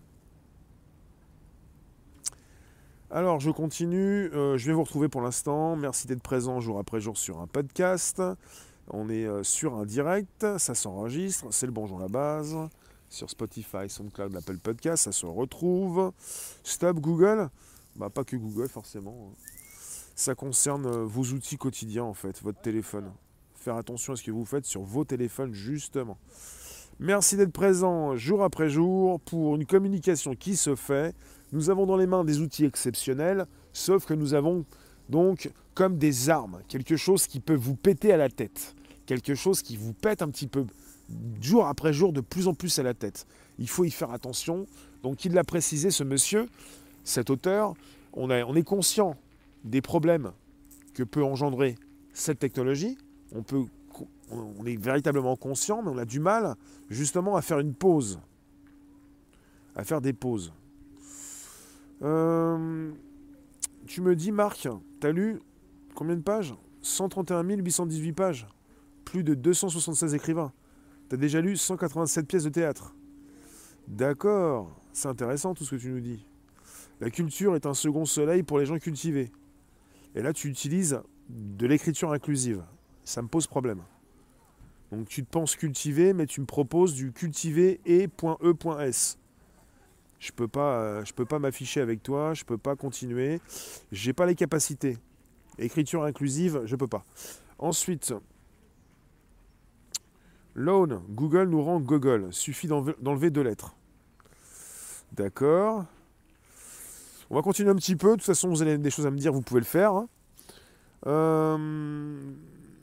Alors, 3.09 3.39
je 3.39 3.51
continue. 3.51 4.29
Euh, 4.33 4.57
je 4.57 4.67
vais 4.67 4.73
vous 4.73 4.83
retrouver 4.83 5.07
pour 5.07 5.21
l'instant. 5.21 5.77
Merci 5.77 6.07
d'être 6.07 6.21
présent 6.21 6.59
jour 6.59 6.77
après 6.77 6.99
jour 6.99 7.17
sur 7.17 7.39
un 7.39 7.47
podcast. 7.47 8.21
On 8.89 9.09
est 9.09 9.25
euh, 9.25 9.43
sur 9.43 9.75
un 9.75 9.85
direct. 9.85 10.45
Ça 10.57 10.75
s'enregistre. 10.75 11.47
C'est 11.51 11.65
le 11.65 11.71
Bonjour 11.71 11.99
la 11.99 12.09
base. 12.09 12.57
Sur 13.09 13.29
Spotify, 13.29 13.87
SoundCloud, 13.87 14.35
Apple 14.35 14.57
Podcast. 14.57 15.05
Ça 15.05 15.13
se 15.13 15.25
retrouve. 15.25 16.11
Stop 16.63 16.99
Google. 16.99 17.49
Bah, 17.95 18.09
pas 18.09 18.25
que 18.25 18.35
Google, 18.35 18.67
forcément. 18.67 19.31
Ça 20.15 20.35
concerne 20.35 20.85
euh, 20.85 21.05
vos 21.05 21.23
outils 21.23 21.57
quotidiens 21.57 22.03
en 22.03 22.13
fait, 22.13 22.41
votre 22.43 22.59
téléphone. 22.59 23.11
Attention 23.75 24.13
à 24.13 24.15
ce 24.15 24.23
que 24.23 24.31
vous 24.31 24.45
faites 24.45 24.65
sur 24.65 24.81
vos 24.81 25.03
téléphones 25.03 25.53
justement. 25.53 26.17
Merci 26.99 27.35
d'être 27.35 27.51
présent 27.51 28.15
jour 28.15 28.43
après 28.43 28.69
jour 28.69 29.19
pour 29.19 29.55
une 29.55 29.65
communication 29.65 30.35
qui 30.35 30.55
se 30.55 30.75
fait. 30.75 31.13
Nous 31.51 31.69
avons 31.69 31.85
dans 31.85 31.97
les 31.97 32.07
mains 32.07 32.23
des 32.23 32.39
outils 32.39 32.65
exceptionnels, 32.65 33.45
sauf 33.73 34.05
que 34.05 34.13
nous 34.13 34.33
avons 34.33 34.65
donc 35.09 35.51
comme 35.73 35.97
des 35.97 36.29
armes, 36.29 36.59
quelque 36.67 36.95
chose 36.95 37.27
qui 37.27 37.39
peut 37.39 37.55
vous 37.55 37.75
péter 37.75 38.13
à 38.13 38.17
la 38.17 38.29
tête, 38.29 38.75
quelque 39.05 39.35
chose 39.35 39.61
qui 39.61 39.75
vous 39.75 39.93
pète 39.93 40.21
un 40.21 40.29
petit 40.29 40.47
peu 40.47 40.65
jour 41.41 41.67
après 41.67 41.93
jour 41.93 42.13
de 42.13 42.21
plus 42.21 42.47
en 42.47 42.53
plus 42.53 42.79
à 42.79 42.83
la 42.83 42.93
tête. 42.93 43.27
Il 43.59 43.69
faut 43.69 43.83
y 43.83 43.91
faire 43.91 44.11
attention. 44.11 44.65
Donc 45.03 45.25
il 45.25 45.33
l'a 45.33 45.43
précisé 45.43 45.91
ce 45.91 46.03
monsieur, 46.03 46.47
cet 47.03 47.29
auteur, 47.29 47.73
on 48.13 48.29
est 48.29 48.63
conscient 48.63 49.15
des 49.63 49.81
problèmes 49.81 50.31
que 50.93 51.03
peut 51.03 51.23
engendrer 51.23 51.75
cette 52.13 52.39
technologie. 52.39 52.97
On, 53.33 53.43
peut, 53.43 53.65
on 54.31 54.65
est 54.65 54.77
véritablement 54.77 55.35
conscient, 55.35 55.81
mais 55.81 55.89
on 55.89 55.97
a 55.97 56.05
du 56.05 56.19
mal 56.19 56.55
justement 56.89 57.35
à 57.35 57.41
faire 57.41 57.59
une 57.59 57.73
pause, 57.73 58.19
à 59.75 59.83
faire 59.83 60.01
des 60.01 60.13
pauses. 60.13 60.53
Euh, 62.01 62.91
tu 63.85 64.01
me 64.01 64.15
dis, 64.15 64.31
Marc, 64.31 64.67
tu 65.01 65.07
as 65.07 65.11
lu 65.11 65.39
combien 65.95 66.15
de 66.15 66.21
pages? 66.21 66.53
131 66.81 67.43
818 67.43 68.13
pages, 68.13 68.47
plus 69.03 69.23
de 69.23 69.33
276 69.33 70.13
écrivains. 70.13 70.53
Tu 71.09 71.15
as 71.15 71.17
déjà 71.17 71.41
lu 71.41 71.57
187 71.57 72.27
pièces 72.27 72.43
de 72.43 72.49
théâtre. 72.49 72.93
D'accord, 73.87 74.69
c'est 74.93 75.07
intéressant 75.07 75.53
tout 75.53 75.63
ce 75.63 75.75
que 75.75 75.81
tu 75.81 75.89
nous 75.89 75.99
dis. 75.99 76.25
La 76.99 77.09
culture 77.09 77.55
est 77.55 77.65
un 77.65 77.73
second 77.73 78.05
soleil 78.05 78.43
pour 78.43 78.59
les 78.59 78.65
gens 78.65 78.77
cultivés. 78.77 79.31
Et 80.15 80.21
là, 80.21 80.33
tu 80.33 80.49
utilises 80.49 80.99
de 81.29 81.67
l'écriture 81.67 82.11
inclusive. 82.11 82.63
Ça 83.07 83.21
me 83.21 83.29
pose 83.29 83.47
problème. 83.47 83.83
Donc 84.91 85.07
tu 85.07 85.23
te 85.23 85.29
penses 85.29 85.55
cultivé, 85.55 86.11
mais 86.11 86.25
tu 86.25 86.41
me 86.41 86.45
proposes 86.45 86.93
du 86.93 87.13
cultivé 87.13 87.79
et.e.s. 87.85 89.17
Je 90.19 90.31
peux 90.33 90.49
pas, 90.49 90.81
euh, 90.81 91.05
je 91.05 91.13
peux 91.13 91.23
pas 91.23 91.39
m'afficher 91.39 91.79
avec 91.79 92.03
toi, 92.03 92.33
je 92.33 92.43
peux 92.43 92.57
pas 92.57 92.75
continuer. 92.75 93.39
J'ai 93.93 94.11
pas 94.11 94.25
les 94.25 94.35
capacités. 94.35 94.97
Écriture 95.57 96.03
inclusive, 96.03 96.63
je 96.65 96.75
peux 96.75 96.87
pas. 96.87 97.05
Ensuite, 97.59 98.13
Loan, 100.53 101.01
Google 101.07 101.47
nous 101.47 101.63
rend 101.63 101.79
Google. 101.79 102.33
Suffit 102.33 102.67
d'enlever 102.67 103.29
deux 103.29 103.43
lettres. 103.43 103.73
D'accord. 105.13 105.85
On 107.29 107.35
va 107.35 107.41
continuer 107.41 107.69
un 107.69 107.75
petit 107.75 107.95
peu. 107.95 108.09
De 108.09 108.15
toute 108.15 108.23
façon, 108.23 108.49
vous 108.49 108.61
avez 108.61 108.77
des 108.77 108.89
choses 108.89 109.07
à 109.07 109.11
me 109.11 109.17
dire, 109.17 109.31
vous 109.31 109.41
pouvez 109.41 109.61
le 109.61 109.65
faire. 109.65 109.93
Hein. 109.93 110.09
Euh, 111.05 112.33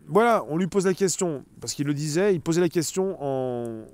voilà, 0.06 0.44
on 0.48 0.56
lui 0.56 0.66
pose 0.66 0.86
la 0.86 0.94
question, 0.94 1.44
parce 1.60 1.74
qu'il 1.74 1.86
le 1.86 1.94
disait, 1.94 2.34
il 2.34 2.40
posait 2.40 2.60
la 2.60 2.68
question 2.68 3.16
en, 3.20 3.84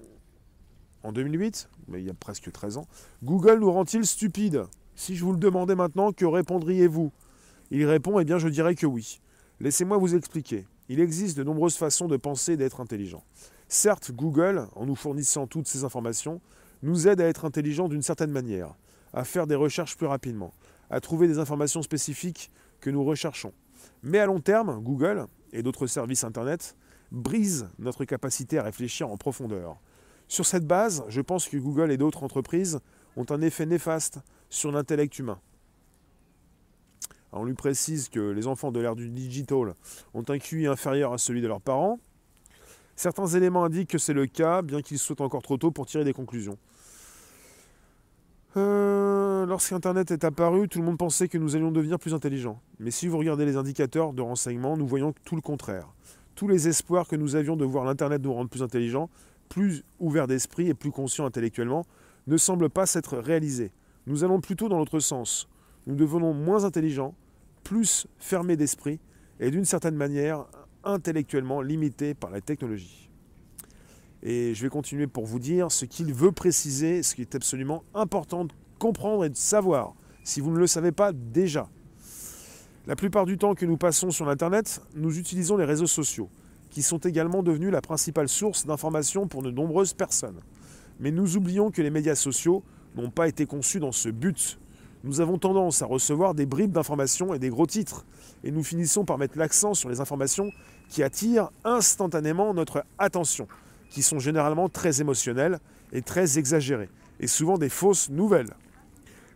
en 1.03 1.13
2008, 1.13 1.69
mais 1.89 2.01
il 2.01 2.07
y 2.07 2.11
a 2.11 2.15
presque 2.15 2.51
13 2.51 2.79
ans. 2.79 2.87
Google 3.23 3.61
nous 3.61 3.71
rend-il 3.71 4.07
stupide? 4.07 4.65
Si 4.97 5.17
je 5.17 5.25
vous 5.25 5.33
le 5.33 5.39
demandais 5.39 5.75
maintenant, 5.75 6.13
que 6.13 6.25
répondriez-vous? 6.25 7.13
Il 7.71 7.87
répond, 7.87 8.19
eh 8.19 8.25
bien 8.25 8.39
je 8.39 8.49
dirais 8.49 8.75
que 8.75 8.87
oui. 8.87 9.21
Laissez-moi 9.61 9.99
vous 9.99 10.15
expliquer. 10.15 10.67
Il 10.89 11.01
existe 11.01 11.37
de 11.37 11.45
nombreuses 11.45 11.77
façons 11.77 12.09
de 12.09 12.17
penser 12.17 12.53
et 12.53 12.57
d'être 12.57 12.81
intelligent. 12.81 13.23
Certes, 13.69 14.11
Google, 14.11 14.67
en 14.75 14.87
nous 14.87 14.97
fournissant 14.97 15.47
toutes 15.47 15.69
ces 15.69 15.85
informations, 15.85 16.41
nous 16.83 17.07
aide 17.07 17.21
à 17.21 17.27
être 17.27 17.45
intelligent 17.45 17.89
d'une 17.89 18.03
certaine 18.03 18.33
manière 18.33 18.75
à 19.13 19.25
faire 19.25 19.47
des 19.47 19.55
recherches 19.55 19.97
plus 19.97 20.07
rapidement, 20.07 20.53
à 20.89 21.01
trouver 21.01 21.29
des 21.29 21.39
informations 21.39 21.83
spécifiques 21.83 22.51
que 22.81 22.91
nous 22.91 23.05
recherchons. 23.05 23.53
Mais 24.03 24.19
à 24.19 24.27
long 24.27 24.41
terme, 24.41 24.81
Google 24.83 25.27
et 25.53 25.63
d'autres 25.63 25.87
services 25.87 26.25
Internet 26.25 26.77
brisent 27.11 27.69
notre 27.79 28.05
capacité 28.05 28.59
à 28.59 28.63
réfléchir 28.63 29.11
en 29.11 29.17
profondeur. 29.17 29.77
Sur 30.29 30.47
cette 30.47 30.67
base, 30.67 31.05
je 31.09 31.21
pense 31.21 31.49
que 31.49 31.57
Google 31.57 31.91
et 31.91 31.97
d'autres 31.97 32.23
entreprises 32.23 32.81
ont 33.17 33.27
un 33.31 33.41
effet 33.41 33.67
néfaste 33.67 34.21
sur 34.49 34.71
l'intellect 34.71 35.19
humain. 35.19 35.41
on 37.33 37.45
lui 37.45 37.55
précise 37.55 38.09
que 38.09 38.21
les 38.21 38.47
enfants 38.47 38.73
de 38.73 38.81
l'ère 38.81 38.97
du 38.97 39.09
digital 39.09 39.75
ont 40.15 40.25
un 40.29 40.39
QI 40.39 40.67
inférieur 40.67 41.13
à 41.13 41.19
celui 41.19 41.43
de 41.43 41.49
leurs 41.49 41.61
parents. 41.61 41.99
Certains 42.97 43.27
éléments 43.27 43.65
indiquent 43.65 43.91
que 43.91 43.99
c'est 43.99 44.13
le 44.13 44.27
cas, 44.27 44.63
bien 44.63 44.83
qu'il 44.83 44.99
soit 44.99 45.21
encore 45.21 45.43
trop 45.43 45.57
tôt 45.57 45.71
pour 45.71 45.87
tirer 45.87 46.05
des 46.05 46.13
conclusions. 46.13 46.59
Euh, 48.57 49.10
lorsqu'Internet 49.47 50.11
est 50.11 50.25
apparu, 50.25 50.69
tout 50.69 50.79
le 50.79 50.85
monde 50.85 50.99
pensait 50.99 51.29
que 51.29 51.39
nous 51.39 51.57
allions 51.57 51.71
devenir 51.71 51.99
plus 51.99 52.15
intelligents. 52.15 52.61
Mais 52.79 52.91
si 52.91 53.09
vous 53.09 53.19
regardez 53.19 53.45
les 53.45 53.57
indicateurs 53.57 54.13
de 54.13 54.23
renseignement, 54.23 54.77
nous 54.77 54.87
voyons 54.87 55.15
tout 55.25 55.37
le 55.37 55.43
contraire. 55.43 55.89
Tous 56.35 56.49
les 56.49 56.69
espoirs 56.69 57.07
que 57.07 57.17
nous 57.17 57.37
avions 57.37 57.57
de 57.57 57.65
voir 57.65 57.85
l'Internet 57.85 58.23
nous 58.23 58.33
rendre 58.33 58.51
plus 58.51 58.63
intelligents, 58.63 59.11
plus 59.49 59.85
ouverts 59.99 60.27
d'esprit 60.27 60.69
et 60.69 60.75
plus 60.75 60.91
conscients 60.91 61.27
intellectuellement, 61.27 61.85
ne 62.27 62.37
semblent 62.37 62.71
pas 62.71 62.87
s'être 62.87 63.19
réalisés. 63.19 63.73
Nous 64.07 64.25
allons 64.25 64.41
plutôt 64.41 64.69
dans 64.69 64.79
l'autre 64.79 65.01
sens. 65.01 65.49
Nous 65.87 65.97
devenons 65.97 66.33
moins 66.33 66.65
intelligents, 66.65 67.15
plus 67.65 68.07
fermés 68.19 68.57
d'esprit 68.57 69.01
et 69.39 69.51
d'une 69.51 69.65
certaine 69.65 69.97
manière 69.97 70.47
intellectuellement 70.85 71.61
limités 71.61 72.15
par 72.15 72.31
la 72.31 72.41
technologie. 72.41 73.11
Et 74.23 74.55
je 74.55 74.63
vais 74.63 74.69
continuer 74.69 75.07
pour 75.07 75.25
vous 75.25 75.39
dire 75.39 75.73
ce 75.73 75.85
qu'il 75.85 76.13
veut 76.13 76.33
préciser, 76.33 77.03
ce 77.03 77.15
qui 77.15 77.23
est 77.23 77.35
absolument 77.35 77.85
important 77.95 78.47
comprendre 78.81 79.25
et 79.25 79.29
de 79.29 79.37
savoir, 79.37 79.95
si 80.25 80.41
vous 80.41 80.51
ne 80.51 80.59
le 80.59 80.67
savez 80.67 80.91
pas 80.91 81.13
déjà. 81.13 81.69
La 82.89 82.97
plupart 82.97 83.27
du 83.27 83.39
temps 83.39 83.55
que 83.55 83.67
nous 83.67 83.77
passons 83.77 84.11
sur 84.11 84.27
l'Internet, 84.27 84.83
nous 84.97 85.19
utilisons 85.19 85.57
les 85.57 85.65
réseaux 85.65 85.87
sociaux, 85.87 86.29
qui 86.71 86.83
sont 86.83 86.99
également 86.99 87.45
devenus 87.45 87.71
la 87.71 87.81
principale 87.81 88.29
source 88.29 88.67
d'information 88.67 89.29
pour 89.29 89.43
de 89.43 89.53
nombreuses 89.53 89.93
personnes. 89.93 90.41
Mais 90.99 91.13
nous 91.13 91.37
oublions 91.37 91.71
que 91.71 91.83
les 91.83 91.91
médias 91.91 92.17
sociaux 92.17 92.65
n'ont 92.97 93.11
pas 93.11 93.29
été 93.29 93.47
conçus 93.47 93.79
dans 93.79 93.93
ce 93.93 94.09
but. 94.09 94.59
Nous 95.05 95.21
avons 95.21 95.39
tendance 95.39 95.83
à 95.83 95.87
recevoir 95.87 96.35
des 96.35 96.47
bribes 96.47 96.73
d'informations 96.73 97.33
et 97.35 97.39
des 97.39 97.51
gros 97.51 97.67
titres, 97.67 98.05
et 98.43 98.51
nous 98.51 98.65
finissons 98.65 99.05
par 99.05 99.19
mettre 99.19 99.39
l'accent 99.39 99.75
sur 99.75 99.89
les 99.91 100.01
informations 100.01 100.51
qui 100.89 101.05
attirent 101.05 101.51
instantanément 101.65 102.53
notre 102.55 102.85
attention 102.99 103.47
qui 103.91 104.03
sont 104.03 104.19
généralement 104.19 104.69
très 104.69 105.01
émotionnelles 105.01 105.59
et 105.93 106.01
très 106.01 106.39
exagérées, 106.39 106.89
et 107.19 107.27
souvent 107.27 107.59
des 107.59 107.69
fausses 107.69 108.09
nouvelles. 108.09 108.55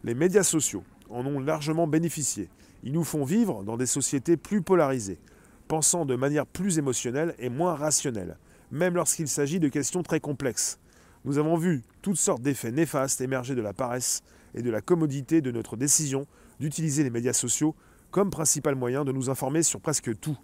Les 0.05 0.15
médias 0.15 0.43
sociaux 0.43 0.85
en 1.09 1.25
ont 1.25 1.41
largement 1.41 1.87
bénéficié. 1.87 2.51
Ils 2.83 2.93
nous 2.93 3.05
font 3.05 3.25
vivre 3.25 3.65
dans 3.65 3.79
des 3.79 3.87
sociétés 3.87 4.37
plus 4.37 4.61
polarisées, 4.61 5.19
pensant 5.67 6.05
de 6.05 6.15
manière 6.15 6.47
plus 6.47 6.77
émotionnelle 6.77 7.35
et 7.39 7.49
moins 7.49 7.75
rationnelle, 7.75 8.37
même 8.71 8.97
lorsqu'il 8.97 9.29
s'agit 9.29 9.61
de 9.61 9.69
questions 9.69 10.03
très 10.03 10.21
complexes. 10.21 10.79
Nous 11.25 11.39
avons 11.39 11.57
vu 11.57 11.83
toutes 12.03 12.19
sortes 12.19 12.43
d'effets 12.43 12.71
néfastes 12.71 13.23
émerger 13.23 13.55
de 13.55 13.63
la 13.63 13.73
paresse 13.73 14.23
et 14.55 14.61
de 14.61 14.71
la 14.71 14.83
commodité 14.83 15.41
de 15.41 15.51
notre 15.51 15.75
décision 15.75 16.27
d'utiliser 16.61 17.03
les 17.03 17.09
médias 17.09 17.33
sociaux 17.33 17.75
comme 18.11 18.29
principal 18.29 18.75
moyen 18.75 19.07
de 19.07 19.13
nous 19.13 19.31
informer 19.31 19.63
sur 19.63 19.81
presque 19.81 20.21
tout. 20.21 20.37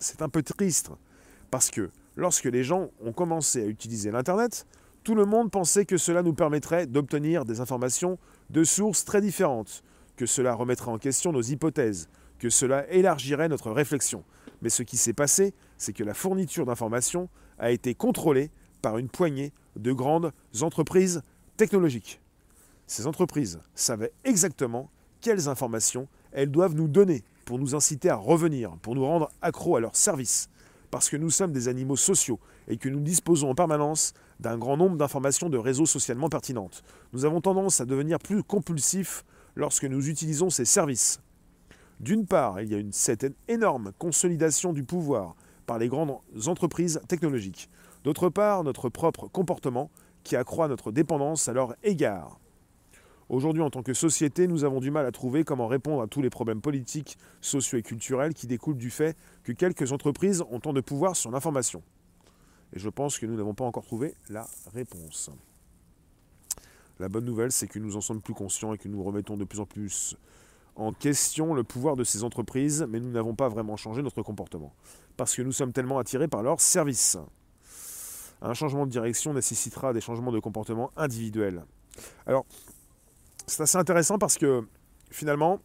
C'est 0.00 0.20
un 0.20 0.28
peu 0.28 0.42
triste, 0.42 0.90
parce 1.52 1.70
que 1.70 1.90
lorsque 2.16 2.46
les 2.46 2.64
gens 2.64 2.90
ont 3.04 3.12
commencé 3.12 3.62
à 3.62 3.66
utiliser 3.66 4.10
l'Internet, 4.10 4.66
tout 5.04 5.14
le 5.14 5.26
monde 5.26 5.50
pensait 5.52 5.86
que 5.86 5.96
cela 5.96 6.24
nous 6.24 6.34
permettrait 6.34 6.86
d'obtenir 6.86 7.44
des 7.44 7.60
informations 7.60 8.18
de 8.50 8.64
sources 8.64 9.04
très 9.04 9.20
différentes, 9.20 9.82
que 10.16 10.26
cela 10.26 10.54
remettrait 10.54 10.90
en 10.90 10.98
question 10.98 11.32
nos 11.32 11.42
hypothèses, 11.42 12.08
que 12.38 12.50
cela 12.50 12.90
élargirait 12.90 13.48
notre 13.48 13.70
réflexion. 13.70 14.24
Mais 14.62 14.70
ce 14.70 14.82
qui 14.82 14.96
s'est 14.96 15.12
passé, 15.12 15.54
c'est 15.76 15.92
que 15.92 16.04
la 16.04 16.14
fourniture 16.14 16.66
d'informations 16.66 17.28
a 17.58 17.70
été 17.70 17.94
contrôlée 17.94 18.50
par 18.82 18.98
une 18.98 19.08
poignée 19.08 19.52
de 19.76 19.92
grandes 19.92 20.32
entreprises 20.60 21.22
technologiques. 21.56 22.20
Ces 22.86 23.06
entreprises 23.06 23.60
savaient 23.74 24.12
exactement 24.24 24.90
quelles 25.20 25.48
informations 25.48 26.08
elles 26.32 26.50
doivent 26.50 26.74
nous 26.74 26.88
donner 26.88 27.24
pour 27.44 27.58
nous 27.58 27.74
inciter 27.74 28.08
à 28.08 28.16
revenir, 28.16 28.76
pour 28.82 28.94
nous 28.94 29.04
rendre 29.04 29.30
accros 29.42 29.76
à 29.76 29.80
leurs 29.80 29.96
services 29.96 30.48
parce 30.90 31.08
que 31.08 31.16
nous 31.16 31.30
sommes 31.30 31.52
des 31.52 31.68
animaux 31.68 31.96
sociaux 31.96 32.40
et 32.66 32.76
que 32.76 32.88
nous 32.88 33.00
disposons 33.00 33.50
en 33.50 33.54
permanence 33.54 34.14
d'un 34.40 34.58
grand 34.58 34.76
nombre 34.76 34.96
d'informations 34.96 35.48
de 35.48 35.58
réseaux 35.58 35.86
socialement 35.86 36.28
pertinentes. 36.28 36.82
Nous 37.12 37.24
avons 37.24 37.40
tendance 37.40 37.80
à 37.80 37.84
devenir 37.84 38.18
plus 38.18 38.42
compulsifs 38.42 39.24
lorsque 39.56 39.84
nous 39.84 40.08
utilisons 40.08 40.50
ces 40.50 40.64
services. 40.64 41.20
D'une 42.00 42.26
part, 42.26 42.60
il 42.60 42.70
y 42.70 42.74
a 42.74 42.78
une 42.78 42.92
énorme 43.48 43.92
consolidation 43.98 44.72
du 44.72 44.84
pouvoir 44.84 45.34
par 45.66 45.78
les 45.78 45.88
grandes 45.88 46.18
entreprises 46.46 47.00
technologiques. 47.08 47.68
D'autre 48.04 48.28
part, 48.28 48.62
notre 48.62 48.88
propre 48.88 49.26
comportement 49.26 49.90
qui 50.22 50.36
accroît 50.36 50.68
notre 50.68 50.92
dépendance 50.92 51.48
à 51.48 51.52
leur 51.52 51.74
égard. 51.82 52.38
Aujourd'hui, 53.28 53.60
en 53.60 53.68
tant 53.68 53.82
que 53.82 53.92
société, 53.92 54.46
nous 54.46 54.64
avons 54.64 54.80
du 54.80 54.90
mal 54.90 55.04
à 55.04 55.12
trouver 55.12 55.44
comment 55.44 55.66
répondre 55.66 56.02
à 56.02 56.06
tous 56.06 56.22
les 56.22 56.30
problèmes 56.30 56.62
politiques, 56.62 57.18
sociaux 57.42 57.78
et 57.78 57.82
culturels 57.82 58.32
qui 58.32 58.46
découlent 58.46 58.78
du 58.78 58.90
fait 58.90 59.16
que 59.44 59.52
quelques 59.52 59.92
entreprises 59.92 60.42
ont 60.50 60.60
tant 60.60 60.72
de 60.72 60.80
pouvoir 60.80 61.14
sur 61.14 61.30
l'information. 61.30 61.82
Et 62.72 62.78
je 62.78 62.88
pense 62.88 63.18
que 63.18 63.26
nous 63.26 63.36
n'avons 63.36 63.52
pas 63.52 63.64
encore 63.64 63.84
trouvé 63.84 64.14
la 64.30 64.46
réponse. 64.72 65.30
La 66.98 67.10
bonne 67.10 67.26
nouvelle, 67.26 67.52
c'est 67.52 67.68
que 67.68 67.78
nous 67.78 67.96
en 67.96 68.00
sommes 68.00 68.22
plus 68.22 68.34
conscients 68.34 68.72
et 68.72 68.78
que 68.78 68.88
nous 68.88 69.02
remettons 69.04 69.36
de 69.36 69.44
plus 69.44 69.60
en 69.60 69.66
plus 69.66 70.16
en 70.74 70.92
question 70.92 71.54
le 71.54 71.64
pouvoir 71.64 71.96
de 71.96 72.04
ces 72.04 72.24
entreprises, 72.24 72.86
mais 72.88 73.00
nous 73.00 73.10
n'avons 73.10 73.34
pas 73.34 73.48
vraiment 73.48 73.76
changé 73.76 74.00
notre 74.00 74.22
comportement, 74.22 74.72
parce 75.16 75.34
que 75.34 75.42
nous 75.42 75.52
sommes 75.52 75.72
tellement 75.72 75.98
attirés 75.98 76.28
par 76.28 76.42
leurs 76.42 76.60
services. 76.60 77.18
Un 78.40 78.54
changement 78.54 78.86
de 78.86 78.90
direction 78.90 79.34
nécessitera 79.34 79.92
des 79.92 80.00
changements 80.00 80.30
de 80.30 80.38
comportement 80.38 80.90
individuels. 80.96 81.64
Alors, 82.26 82.46
c'est 83.48 83.62
assez 83.62 83.78
intéressant 83.78 84.18
parce 84.18 84.38
que 84.38 84.66
finalement, 85.10 85.60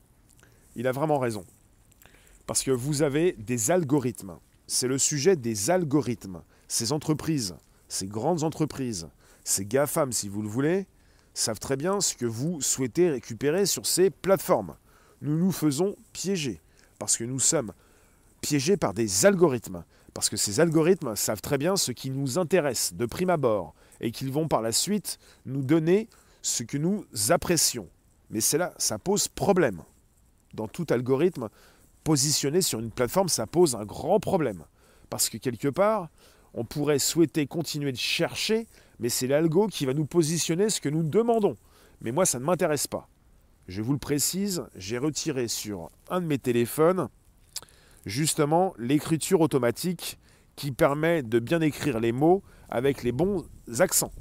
il 0.75 0.87
a 0.87 0.91
vraiment 0.91 1.19
raison. 1.19 1.43
Parce 2.47 2.63
que 2.63 2.71
vous 2.71 3.03
avez 3.03 3.33
des 3.33 3.71
algorithmes. 3.71 4.37
C'est 4.67 4.87
le 4.87 4.97
sujet 4.97 5.35
des 5.35 5.69
algorithmes. 5.69 6.41
Ces 6.67 6.91
entreprises, 6.91 7.55
ces 7.87 8.07
grandes 8.07 8.43
entreprises, 8.43 9.07
ces 9.43 9.65
GAFAM, 9.65 10.11
si 10.11 10.29
vous 10.29 10.41
le 10.41 10.47
voulez, 10.47 10.87
savent 11.33 11.59
très 11.59 11.77
bien 11.77 12.01
ce 12.01 12.15
que 12.15 12.25
vous 12.25 12.61
souhaitez 12.61 13.09
récupérer 13.09 13.65
sur 13.65 13.85
ces 13.85 14.09
plateformes 14.09 14.75
nous 15.23 15.37
nous 15.37 15.51
faisons 15.51 15.95
piéger. 16.11 16.61
Parce 16.99 17.17
que 17.17 17.23
nous 17.23 17.39
sommes 17.39 17.73
piégés 18.41 18.77
par 18.77 18.93
des 18.93 19.25
algorithmes. 19.25 19.83
Parce 20.13 20.29
que 20.29 20.37
ces 20.37 20.59
algorithmes 20.59 21.15
savent 21.15 21.41
très 21.41 21.57
bien 21.57 21.75
ce 21.75 21.91
qui 21.91 22.11
nous 22.11 22.37
intéresse 22.37 22.93
de 22.93 23.05
prime 23.05 23.31
abord. 23.31 23.73
Et 23.99 24.11
qu'ils 24.11 24.31
vont 24.31 24.47
par 24.47 24.61
la 24.61 24.71
suite 24.71 25.17
nous 25.45 25.63
donner 25.63 26.09
ce 26.43 26.61
que 26.61 26.77
nous 26.77 27.05
apprécions. 27.29 27.89
Mais 28.29 28.39
c'est 28.39 28.59
là, 28.59 28.75
ça 28.77 28.99
pose 28.99 29.27
problème. 29.27 29.81
Dans 30.53 30.67
tout 30.67 30.85
algorithme 30.91 31.49
positionné 32.03 32.61
sur 32.61 32.79
une 32.79 32.91
plateforme, 32.91 33.29
ça 33.29 33.47
pose 33.47 33.73
un 33.73 33.85
grand 33.85 34.19
problème. 34.19 34.63
Parce 35.09 35.27
que 35.27 35.37
quelque 35.37 35.69
part, 35.69 36.09
on 36.53 36.65
pourrait 36.65 36.99
souhaiter 36.99 37.47
continuer 37.47 37.91
de 37.91 37.97
chercher, 37.97 38.67
mais 38.99 39.09
c'est 39.09 39.25
l'algo 39.25 39.65
qui 39.65 39.87
va 39.87 39.95
nous 39.95 40.05
positionner 40.05 40.69
ce 40.69 40.79
que 40.79 40.89
nous 40.89 41.01
demandons. 41.01 41.57
Mais 42.01 42.11
moi, 42.11 42.27
ça 42.27 42.37
ne 42.37 42.43
m'intéresse 42.45 42.85
pas 42.85 43.09
je 43.67 43.81
vous 43.81 43.93
le 43.93 43.99
précise, 43.99 44.63
j'ai 44.75 44.97
retiré 44.97 45.47
sur 45.47 45.89
un 46.09 46.21
de 46.21 46.25
mes 46.25 46.37
téléphones 46.37 47.09
justement 48.05 48.73
l'écriture 48.77 49.41
automatique 49.41 50.19
qui 50.55 50.71
permet 50.71 51.23
de 51.23 51.39
bien 51.39 51.61
écrire 51.61 51.99
les 51.99 52.11
mots 52.11 52.43
avec 52.69 53.03
les 53.03 53.11
bons 53.11 53.45
accents. 53.79 54.11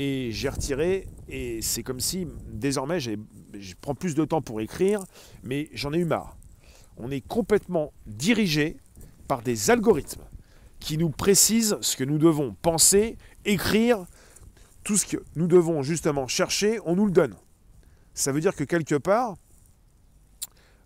Et 0.00 0.30
j'ai 0.32 0.48
retiré, 0.48 1.06
et 1.28 1.60
c'est 1.60 1.82
comme 1.82 2.00
si 2.00 2.26
désormais 2.50 3.00
je 3.00 3.16
prends 3.80 3.94
plus 3.94 4.14
de 4.14 4.24
temps 4.24 4.40
pour 4.40 4.60
écrire, 4.62 5.04
mais 5.42 5.68
j'en 5.74 5.92
ai 5.92 5.98
eu 5.98 6.06
marre. 6.06 6.38
On 6.96 7.10
est 7.10 7.20
complètement 7.20 7.92
dirigé 8.06 8.78
par 9.28 9.42
des 9.42 9.70
algorithmes 9.70 10.24
qui 10.78 10.96
nous 10.96 11.10
précisent 11.10 11.76
ce 11.82 11.96
que 11.96 12.04
nous 12.04 12.16
devons 12.16 12.56
penser, 12.62 13.18
écrire, 13.44 14.06
tout 14.84 14.96
ce 14.96 15.04
que 15.04 15.18
nous 15.36 15.46
devons 15.46 15.82
justement 15.82 16.26
chercher, 16.26 16.78
on 16.86 16.96
nous 16.96 17.04
le 17.04 17.12
donne 17.12 17.36
ça 18.14 18.32
veut 18.32 18.40
dire 18.40 18.54
que 18.54 18.64
quelque 18.64 18.96
part, 18.96 19.36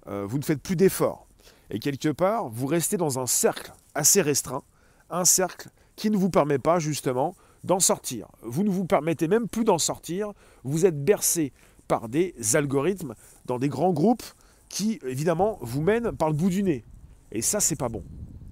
euh, 0.06 0.26
vous 0.26 0.38
ne 0.38 0.44
faites 0.44 0.62
plus 0.62 0.76
d'efforts. 0.76 1.26
Et 1.71 1.78
quelque 1.78 2.11
part, 2.11 2.49
vous 2.49 2.66
restez 2.66 2.97
dans 2.97 3.18
un 3.18 3.26
cercle 3.26 3.73
assez 3.94 4.23
restreint, 4.23 4.62
un 5.11 5.25
cercle 5.25 5.68
qui 5.97 6.11
ne 6.11 6.16
vous 6.16 6.30
permet 6.30 6.59
pas 6.59 6.78
justement 6.78 7.35
d'en 7.64 7.80
sortir. 7.80 8.28
Vous 8.42 8.62
ne 8.62 8.71
vous 8.71 8.85
permettez 8.85 9.28
même 9.28 9.49
plus 9.49 9.64
d'en 9.64 9.78
sortir, 9.78 10.33
vous 10.62 10.87
êtes 10.87 11.04
bercé 11.04 11.52
par 11.88 12.09
des 12.09 12.35
algorithmes 12.54 13.14
dans 13.47 13.59
des 13.59 13.68
grands 13.68 13.92
groupes 13.92 14.23
qui, 14.68 15.00
évidemment, 15.06 15.58
vous 15.60 15.82
mènent 15.82 16.12
par 16.12 16.28
le 16.28 16.36
bout 16.36 16.50
du 16.50 16.62
nez. 16.62 16.84
Et 17.32 17.43
ça, 17.43 17.60
c'est 17.60 17.76
pas 17.76 17.89
bon. 17.89 18.04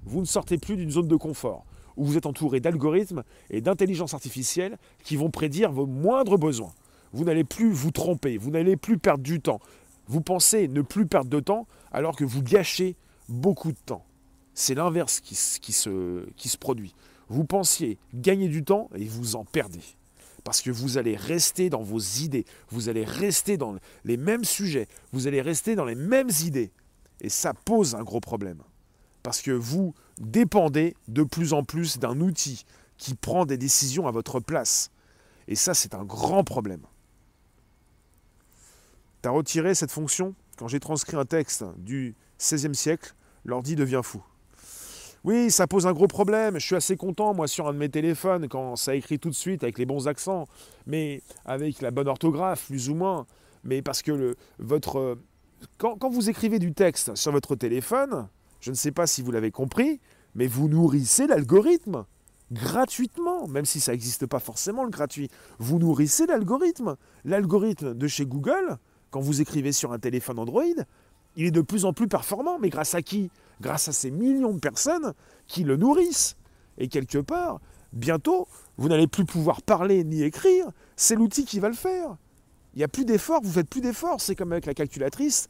Vous 0.05 0.21
ne 0.21 0.27
sortez 0.27 0.59
plus 0.59 0.77
d'une 0.77 0.91
zone 0.91 1.09
de 1.09 1.17
confort 1.17 1.65
où 1.97 2.05
vous 2.05 2.17
êtes 2.17 2.27
entouré 2.27 2.61
d'algorithmes 2.61 3.23
et 3.51 3.61
d'intelligence 3.61 4.15
artificielle 4.15 4.79
qui 5.05 5.17
vont 5.17 5.31
prédire 5.31 5.71
vos 5.71 5.87
moindres 5.87 6.39
besoins 6.39 6.73
vous 7.13 7.25
n'allez 7.25 7.45
plus 7.45 7.71
vous 7.71 7.91
tromper, 7.91 8.39
vous 8.39 8.51
n'allez 8.51 8.77
plus 8.77 8.99
perdre 8.99 9.23
du 9.23 9.41
temps. 9.41 9.61
Vous 10.07 10.21
pensez 10.21 10.69
ne 10.69 10.83
plus 10.83 11.07
perdre 11.07 11.31
de 11.31 11.41
temps 11.41 11.67
alors 11.93 12.17
que 12.17 12.25
vous 12.25 12.43
gâchez 12.43 12.97
beaucoup 13.29 13.73
de 13.73 13.79
temps. 13.85 14.05
C'est 14.55 14.75
l'inverse 14.75 15.21
qui, 15.21 15.39
qui 15.61 15.73
se 15.73 16.57
produit. 16.59 16.95
Vous 17.33 17.45
pensiez 17.45 17.99
gagner 18.13 18.49
du 18.49 18.63
temps 18.63 18.91
et 18.95 19.07
vous 19.07 19.37
en 19.37 19.47
perdez. 19.47 19.81
Parce 20.45 20.61
que 20.61 20.71
vous 20.71 20.99
allez 20.99 21.17
rester 21.17 21.71
dans 21.71 21.83
vos 21.83 21.99
idées, 21.99 22.45
vous 22.69 22.91
allez 22.91 23.07
rester 23.07 23.57
dans 23.57 23.75
les 24.05 24.19
mêmes 24.19 24.45
sujets, 24.45 24.87
vous 25.13 25.29
allez 25.29 25.41
rester 25.41 25.75
dans 25.75 25.87
les 25.87 25.95
mêmes 25.95 26.29
idées. 26.45 26.73
Et 27.23 27.31
ça 27.31 27.55
pose 27.55 27.95
un 27.95 28.03
gros 28.03 28.21
problème. 28.21 28.61
Parce 29.23 29.41
que 29.41 29.51
vous 29.51 29.95
dépendez 30.19 30.95
de 31.09 31.23
plus 31.23 31.55
en 31.55 31.65
plus 31.65 31.99
d'un 31.99 32.21
outil 32.21 32.67
qui 32.99 33.15
prend 33.15 33.47
des 33.47 33.57
décisions 33.57 34.07
à 34.07 34.11
votre 34.11 34.39
place. 34.39 34.91
Et 35.49 35.55
ça, 35.55 35.73
c'est 35.73 35.95
un 35.95 36.05
grand 36.05 36.45
problème. 36.45 36.83
Tu 39.23 39.29
as 39.31 39.33
retiré 39.33 39.75
cette 39.75 39.91
fonction? 39.91 40.35
Quand 40.59 40.69
j'ai 40.69 40.81
transcrit 40.81 41.17
un 41.17 41.25
texte 41.25 41.65
du 41.79 42.15
XVIe 42.39 42.75
siècle, 42.75 43.15
l'ordi 43.47 43.75
devient 43.75 44.03
fou. 44.05 44.23
Oui, 45.25 45.53
ça 45.53 45.69
pose 45.69 45.87
un 45.87 45.93
gros 45.93 46.09
problème. 46.09 46.59
Je 46.59 46.67
suis 46.67 46.75
assez 46.75 46.97
content, 46.97 47.33
moi, 47.33 47.47
sur 47.47 47.69
un 47.69 47.73
de 47.73 47.79
mes 47.79 47.89
téléphones, 47.89 48.49
quand 48.49 48.75
ça 48.75 48.97
écrit 48.97 49.21
tout 49.21 49.31
de 49.31 49.35
suite 49.35 49.63
avec 49.63 49.79
les 49.79 49.87
bons 49.87 50.09
accents, 50.09 50.49
mais 50.87 51.23
avec 51.45 51.81
la 51.81 51.93
bonne 51.93 52.09
orthographe, 52.09 52.67
plus 52.67 52.89
ou 52.89 52.95
moins. 52.95 53.27
Mais 53.63 53.83
parce 53.83 54.03
que 54.03 54.37
votre. 54.59 55.19
Quand, 55.79 55.97
quand 55.97 56.11
vous 56.11 56.29
écrivez 56.29 56.59
du 56.59 56.73
texte 56.73 57.15
sur 57.15 57.31
votre 57.31 57.55
téléphone, 57.55 58.29
je 58.61 58.71
ne 58.71 58.75
sais 58.77 58.91
pas 58.91 59.07
si 59.07 59.23
vous 59.23 59.31
l'avez 59.31 59.53
compris, 59.53 60.01
mais 60.35 60.49
vous 60.49 60.69
nourrissez 60.69 61.29
l'algorithme 61.29 62.05
gratuitement, 62.51 63.47
même 63.47 63.65
si 63.65 63.81
ça 63.81 63.93
n'existe 63.93 64.27
pas 64.27 64.41
forcément 64.41 64.85
le 64.85 64.91
gratuit. 64.91 65.31
Vous 65.59 65.79
nourrissez 65.79 66.27
l'algorithme. 66.27 66.97
L'algorithme 67.25 67.95
de 67.95 68.09
chez 68.09 68.27
Google, 68.27 68.79
quand 69.11 69.21
vous 69.21 69.41
écrivez 69.41 69.73
sur 69.73 69.93
un 69.93 69.99
téléphone 69.99 70.41
Android, 70.41 70.65
il 71.37 71.47
est 71.47 71.53
de 71.53 71.61
plus 71.61 71.85
en 71.85 71.93
plus 71.93 72.09
performant. 72.09 72.59
Mais 72.59 72.71
grâce 72.71 72.95
à 72.95 73.03
qui? 73.03 73.31
Grâce 73.61 73.89
à 73.89 73.93
ces 73.93 74.11
millions 74.11 74.55
de 74.55 74.61
personnes 74.61 75.13
qui 75.47 75.65
le 75.65 75.77
nourrissent. 75.77 76.37
Et 76.79 76.89
quelque 76.89 77.19
part, 77.19 77.61
bientôt, 77.93 78.49
vous 78.77 78.89
n'allez 78.89 79.07
plus 79.07 79.25
pouvoir 79.25 79.63
parler 79.63 80.05
ni 80.05 80.23
écrire. 80.23 80.71
C'est 80.97 81.15
l'outil 81.15 81.45
qui 81.45 81.61
va 81.61 81.69
le 81.69 81.75
faire. 81.75 82.17
Il 82.75 82.79
n'y 82.79 82.85
a 82.85 82.89
plus 82.89 83.05
d'efforts, 83.05 83.41
vous 83.43 83.53
faites 83.53 83.69
plus 83.69 83.81
d'efforts. 83.81 84.21
C'est 84.21 84.35
comme 84.35 84.53
avec 84.53 84.67
la 84.67 84.75
calculatrice. 84.75 85.49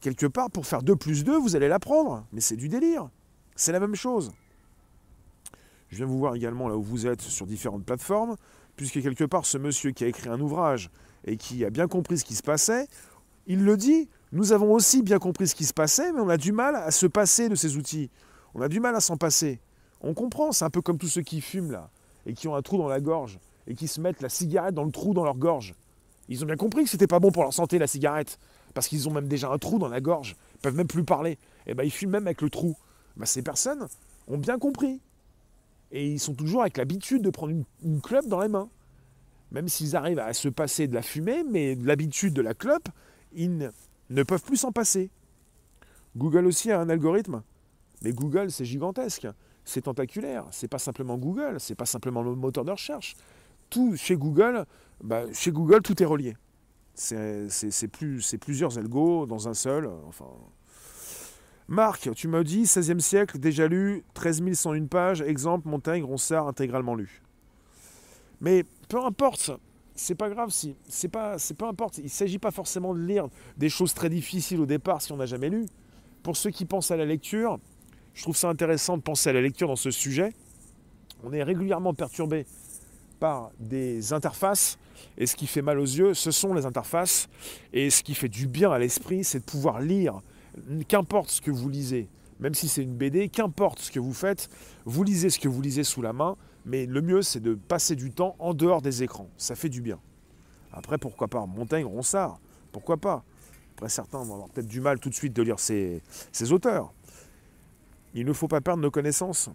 Quelque 0.00 0.26
part, 0.26 0.50
pour 0.50 0.66
faire 0.66 0.82
2 0.82 0.94
plus 0.96 1.24
2, 1.24 1.36
vous 1.38 1.56
allez 1.56 1.68
l'apprendre. 1.68 2.24
Mais 2.32 2.40
c'est 2.40 2.56
du 2.56 2.68
délire. 2.68 3.08
C'est 3.56 3.72
la 3.72 3.80
même 3.80 3.94
chose. 3.94 4.32
Je 5.88 5.96
viens 5.96 6.06
vous 6.06 6.18
voir 6.18 6.34
également 6.34 6.68
là 6.68 6.76
où 6.76 6.82
vous 6.82 7.06
êtes 7.06 7.22
sur 7.22 7.46
différentes 7.46 7.84
plateformes, 7.84 8.36
puisque 8.76 9.02
quelque 9.02 9.24
part, 9.24 9.46
ce 9.46 9.58
monsieur 9.58 9.90
qui 9.90 10.04
a 10.04 10.06
écrit 10.06 10.28
un 10.28 10.40
ouvrage 10.40 10.90
et 11.24 11.36
qui 11.36 11.64
a 11.64 11.70
bien 11.70 11.88
compris 11.88 12.18
ce 12.18 12.24
qui 12.24 12.34
se 12.34 12.42
passait, 12.42 12.86
il 13.46 13.64
le 13.64 13.76
dit, 13.76 14.08
nous 14.32 14.52
avons 14.52 14.72
aussi 14.72 15.02
bien 15.02 15.18
compris 15.18 15.48
ce 15.48 15.54
qui 15.54 15.64
se 15.64 15.72
passait, 15.72 16.12
mais 16.12 16.20
on 16.20 16.28
a 16.28 16.36
du 16.36 16.52
mal 16.52 16.76
à 16.76 16.90
se 16.90 17.06
passer 17.06 17.48
de 17.48 17.54
ces 17.54 17.76
outils. 17.76 18.10
On 18.54 18.60
a 18.60 18.68
du 18.68 18.80
mal 18.80 18.94
à 18.94 19.00
s'en 19.00 19.16
passer. 19.16 19.60
On 20.00 20.14
comprend, 20.14 20.52
c'est 20.52 20.64
un 20.64 20.70
peu 20.70 20.82
comme 20.82 20.98
tous 20.98 21.08
ceux 21.08 21.22
qui 21.22 21.40
fument 21.40 21.72
là, 21.72 21.90
et 22.26 22.34
qui 22.34 22.48
ont 22.48 22.54
un 22.54 22.62
trou 22.62 22.78
dans 22.78 22.88
la 22.88 23.00
gorge, 23.00 23.38
et 23.66 23.74
qui 23.74 23.88
se 23.88 24.00
mettent 24.00 24.20
la 24.20 24.28
cigarette 24.28 24.74
dans 24.74 24.84
le 24.84 24.92
trou 24.92 25.14
dans 25.14 25.24
leur 25.24 25.36
gorge. 25.36 25.74
Ils 26.28 26.42
ont 26.44 26.46
bien 26.46 26.56
compris 26.56 26.84
que 26.84 26.90
c'était 26.90 27.06
pas 27.06 27.20
bon 27.20 27.32
pour 27.32 27.42
leur 27.42 27.54
santé 27.54 27.78
la 27.78 27.86
cigarette, 27.86 28.38
parce 28.74 28.86
qu'ils 28.86 29.08
ont 29.08 29.12
même 29.12 29.28
déjà 29.28 29.50
un 29.50 29.58
trou 29.58 29.78
dans 29.78 29.88
la 29.88 30.00
gorge, 30.00 30.36
ils 30.56 30.60
peuvent 30.60 30.76
même 30.76 30.86
plus 30.86 31.04
parler. 31.04 31.32
Et 31.66 31.72
eh 31.72 31.74
ben 31.74 31.84
ils 31.84 31.90
fument 31.90 32.12
même 32.12 32.26
avec 32.26 32.42
le 32.42 32.50
trou. 32.50 32.76
Ben, 33.16 33.24
ces 33.26 33.42
personnes 33.42 33.88
ont 34.26 34.38
bien 34.38 34.58
compris. 34.58 35.00
Et 35.90 36.06
ils 36.06 36.20
sont 36.20 36.34
toujours 36.34 36.60
avec 36.62 36.76
l'habitude 36.76 37.22
de 37.22 37.30
prendre 37.30 37.52
une, 37.52 37.64
une 37.82 38.00
clope 38.02 38.26
dans 38.26 38.40
les 38.40 38.48
mains 38.48 38.68
même 39.50 39.68
s'ils 39.68 39.96
arrivent 39.96 40.18
à 40.18 40.32
se 40.32 40.48
passer 40.48 40.86
de 40.88 40.94
la 40.94 41.02
fumée, 41.02 41.42
mais 41.44 41.74
l'habitude 41.74 42.34
de 42.34 42.42
la 42.42 42.54
clope, 42.54 42.88
ils 43.32 43.70
ne 44.10 44.22
peuvent 44.22 44.42
plus 44.42 44.56
s'en 44.56 44.72
passer. 44.72 45.10
Google 46.16 46.46
aussi 46.46 46.70
a 46.70 46.80
un 46.80 46.88
algorithme, 46.88 47.42
mais 48.02 48.12
Google 48.12 48.50
c'est 48.50 48.64
gigantesque, 48.64 49.28
c'est 49.64 49.82
tentaculaire, 49.82 50.46
c'est 50.50 50.68
pas 50.68 50.78
simplement 50.78 51.18
Google, 51.18 51.56
c'est 51.58 51.74
pas 51.74 51.86
simplement 51.86 52.22
le 52.22 52.34
moteur 52.34 52.64
de 52.64 52.70
recherche. 52.70 53.16
Tout 53.70 53.96
chez 53.96 54.16
Google, 54.16 54.64
bah, 55.02 55.24
chez 55.32 55.52
Google 55.52 55.82
tout 55.82 56.02
est 56.02 56.06
relié. 56.06 56.36
C'est 56.94 57.88
plus, 57.92 58.36
plusieurs 58.40 58.76
algos 58.76 59.26
dans 59.26 59.48
un 59.48 59.54
seul. 59.54 59.88
Enfin. 60.08 60.26
Marc, 61.68 62.10
tu 62.14 62.26
m'as 62.28 62.42
dit 62.42 62.64
16e 62.64 62.98
siècle, 62.98 63.38
déjà 63.38 63.68
lu, 63.68 64.02
13 64.14 64.54
101 64.54 64.86
pages, 64.86 65.20
exemple 65.20 65.68
Montaigne, 65.68 66.02
Ronsard 66.02 66.48
intégralement 66.48 66.94
lu. 66.94 67.22
Mais 68.40 68.64
peu 68.88 69.04
importe, 69.04 69.52
c'est 69.98 70.14
pas 70.14 70.30
grave 70.30 70.50
si, 70.50 70.76
c'est 70.88 71.08
pas, 71.08 71.38
c'est 71.38 71.54
peu 71.54 71.66
importe. 71.66 71.98
Il 71.98 72.08
s'agit 72.08 72.38
pas 72.38 72.50
forcément 72.52 72.94
de 72.94 73.00
lire 73.00 73.28
des 73.56 73.68
choses 73.68 73.94
très 73.94 74.08
difficiles 74.08 74.60
au 74.60 74.66
départ 74.66 75.02
si 75.02 75.12
on 75.12 75.16
n'a 75.16 75.26
jamais 75.26 75.48
lu. 75.48 75.66
Pour 76.22 76.36
ceux 76.36 76.50
qui 76.50 76.64
pensent 76.64 76.90
à 76.90 76.96
la 76.96 77.04
lecture, 77.04 77.58
je 78.14 78.22
trouve 78.22 78.36
ça 78.36 78.48
intéressant 78.48 78.96
de 78.96 79.02
penser 79.02 79.30
à 79.30 79.32
la 79.32 79.40
lecture 79.40 79.68
dans 79.68 79.76
ce 79.76 79.90
sujet. 79.90 80.32
On 81.24 81.32
est 81.32 81.42
régulièrement 81.42 81.94
perturbé 81.94 82.46
par 83.18 83.50
des 83.58 84.12
interfaces, 84.12 84.78
et 85.16 85.26
ce 85.26 85.34
qui 85.34 85.48
fait 85.48 85.62
mal 85.62 85.80
aux 85.80 85.84
yeux, 85.84 86.14
ce 86.14 86.30
sont 86.30 86.54
les 86.54 86.64
interfaces, 86.64 87.28
et 87.72 87.90
ce 87.90 88.04
qui 88.04 88.14
fait 88.14 88.28
du 88.28 88.46
bien 88.46 88.70
à 88.70 88.78
l'esprit, 88.78 89.24
c'est 89.24 89.40
de 89.40 89.44
pouvoir 89.44 89.80
lire, 89.80 90.20
qu'importe 90.86 91.30
ce 91.30 91.40
que 91.40 91.50
vous 91.50 91.68
lisez, 91.68 92.08
même 92.38 92.54
si 92.54 92.68
c'est 92.68 92.84
une 92.84 92.94
BD, 92.94 93.28
qu'importe 93.28 93.80
ce 93.80 93.90
que 93.90 93.98
vous 93.98 94.12
faites, 94.12 94.48
vous 94.84 95.02
lisez 95.02 95.30
ce 95.30 95.40
que 95.40 95.48
vous 95.48 95.60
lisez 95.60 95.82
sous 95.82 96.02
la 96.02 96.12
main, 96.12 96.36
mais 96.68 96.86
le 96.86 97.02
mieux 97.02 97.22
c'est 97.22 97.40
de 97.40 97.54
passer 97.54 97.96
du 97.96 98.12
temps 98.12 98.36
en 98.38 98.54
dehors 98.54 98.82
des 98.82 99.02
écrans, 99.02 99.28
ça 99.36 99.56
fait 99.56 99.68
du 99.68 99.80
bien. 99.80 99.98
Après, 100.72 100.98
pourquoi 100.98 101.28
pas 101.28 101.44
Montaigne, 101.46 101.86
Ronsard, 101.86 102.38
pourquoi 102.72 102.98
pas? 102.98 103.24
Après, 103.74 103.88
certains 103.88 104.22
vont 104.22 104.34
avoir 104.34 104.48
peut-être 104.50 104.68
du 104.68 104.80
mal 104.80 105.00
tout 105.00 105.08
de 105.08 105.14
suite 105.14 105.32
de 105.32 105.42
lire 105.42 105.58
ces, 105.58 106.02
ces 106.30 106.52
auteurs. 106.52 106.92
Il 108.14 108.26
ne 108.26 108.32
faut 108.32 108.48
pas 108.48 108.60
perdre 108.60 108.82
nos 108.82 108.90
connaissances. 108.90 109.50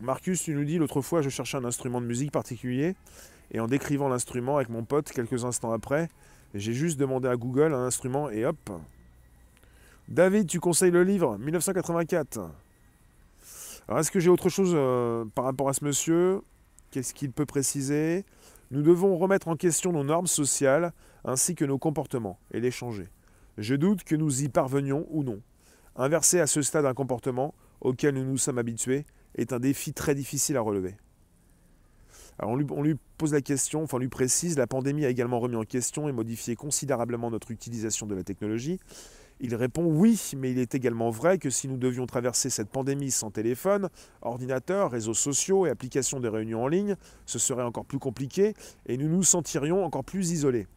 Marcus, 0.00 0.42
tu 0.42 0.54
nous 0.54 0.64
dis, 0.64 0.78
l'autre 0.78 1.00
fois, 1.00 1.22
je 1.22 1.28
cherchais 1.28 1.56
un 1.56 1.64
instrument 1.64 2.00
de 2.00 2.06
musique 2.06 2.32
particulier, 2.32 2.94
et 3.50 3.60
en 3.60 3.66
décrivant 3.66 4.08
l'instrument 4.08 4.56
avec 4.56 4.68
mon 4.68 4.84
pote, 4.84 5.10
quelques 5.10 5.44
instants 5.44 5.72
après, 5.72 6.08
j'ai 6.54 6.72
juste 6.72 6.98
demandé 6.98 7.28
à 7.28 7.36
Google 7.36 7.72
un 7.72 7.86
instrument, 7.86 8.30
et 8.30 8.44
hop. 8.44 8.70
David, 10.08 10.48
tu 10.48 10.60
conseilles 10.60 10.90
le 10.90 11.04
livre? 11.04 11.38
1984. 11.38 12.50
Alors, 13.88 14.00
est-ce 14.00 14.10
que 14.10 14.20
j'ai 14.20 14.30
autre 14.30 14.48
chose 14.48 14.72
euh, 14.74 15.24
par 15.34 15.44
rapport 15.44 15.68
à 15.68 15.72
ce 15.72 15.84
monsieur? 15.84 16.40
Qu'est-ce 16.90 17.14
qu'il 17.14 17.32
peut 17.32 17.46
préciser? 17.46 18.24
Nous 18.70 18.82
devons 18.82 19.16
remettre 19.16 19.48
en 19.48 19.56
question 19.56 19.92
nos 19.92 20.04
normes 20.04 20.26
sociales 20.26 20.92
ainsi 21.24 21.54
que 21.54 21.64
nos 21.64 21.78
comportements 21.78 22.38
et 22.52 22.60
les 22.60 22.70
changer. 22.70 23.08
Je 23.58 23.74
doute 23.74 24.04
que 24.04 24.16
nous 24.16 24.42
y 24.42 24.48
parvenions 24.48 25.06
ou 25.10 25.22
non. 25.22 25.40
Inverser 25.96 26.40
à 26.40 26.46
ce 26.46 26.62
stade 26.62 26.86
un 26.86 26.94
comportement 26.94 27.54
auquel 27.80 28.14
nous 28.14 28.24
nous 28.24 28.38
sommes 28.38 28.58
habitués 28.58 29.04
est 29.34 29.52
un 29.52 29.58
défi 29.58 29.92
très 29.92 30.14
difficile 30.14 30.56
à 30.56 30.60
relever. 30.60 30.96
Alors 32.38 32.52
on 32.52 32.82
lui, 32.82 32.96
pose 33.18 33.32
la 33.32 33.42
question, 33.42 33.82
enfin 33.82 33.98
on 33.98 34.00
lui 34.00 34.08
précise, 34.08 34.56
la 34.56 34.66
pandémie 34.66 35.04
a 35.04 35.10
également 35.10 35.38
remis 35.38 35.56
en 35.56 35.64
question 35.64 36.08
et 36.08 36.12
modifié 36.12 36.56
considérablement 36.56 37.30
notre 37.30 37.50
utilisation 37.50 38.06
de 38.06 38.14
la 38.14 38.24
technologie. 38.24 38.80
Il 39.44 39.56
répond 39.56 39.84
oui, 39.84 40.30
mais 40.36 40.52
il 40.52 40.58
est 40.60 40.76
également 40.76 41.10
vrai 41.10 41.36
que 41.36 41.50
si 41.50 41.66
nous 41.66 41.76
devions 41.76 42.06
traverser 42.06 42.48
cette 42.48 42.68
pandémie 42.68 43.10
sans 43.10 43.32
téléphone, 43.32 43.88
ordinateur, 44.20 44.92
réseaux 44.92 45.14
sociaux 45.14 45.66
et 45.66 45.70
applications 45.70 46.20
de 46.20 46.28
réunions 46.28 46.62
en 46.62 46.68
ligne, 46.68 46.94
ce 47.26 47.40
serait 47.40 47.64
encore 47.64 47.84
plus 47.84 47.98
compliqué 47.98 48.54
et 48.86 48.96
nous 48.96 49.08
nous 49.08 49.24
sentirions 49.24 49.84
encore 49.84 50.04
plus 50.04 50.30
isolés. 50.30 50.68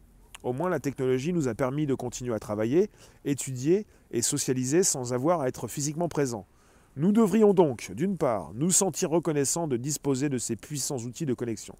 Au 0.42 0.52
moins 0.52 0.68
la 0.68 0.80
technologie 0.80 1.32
nous 1.32 1.46
a 1.46 1.54
permis 1.54 1.86
de 1.86 1.94
continuer 1.94 2.34
à 2.34 2.40
travailler, 2.40 2.90
étudier 3.24 3.86
et 4.10 4.20
socialiser 4.20 4.82
sans 4.82 5.12
avoir 5.12 5.42
à 5.42 5.48
être 5.48 5.68
physiquement 5.68 6.08
présents. 6.08 6.48
Nous 6.96 7.12
devrions 7.12 7.54
donc, 7.54 7.92
d'une 7.94 8.18
part, 8.18 8.50
nous 8.54 8.72
sentir 8.72 9.10
reconnaissants 9.10 9.68
de 9.68 9.76
disposer 9.76 10.28
de 10.28 10.38
ces 10.38 10.56
puissants 10.56 10.98
outils 10.98 11.26
de 11.26 11.34
connexion. 11.34 11.76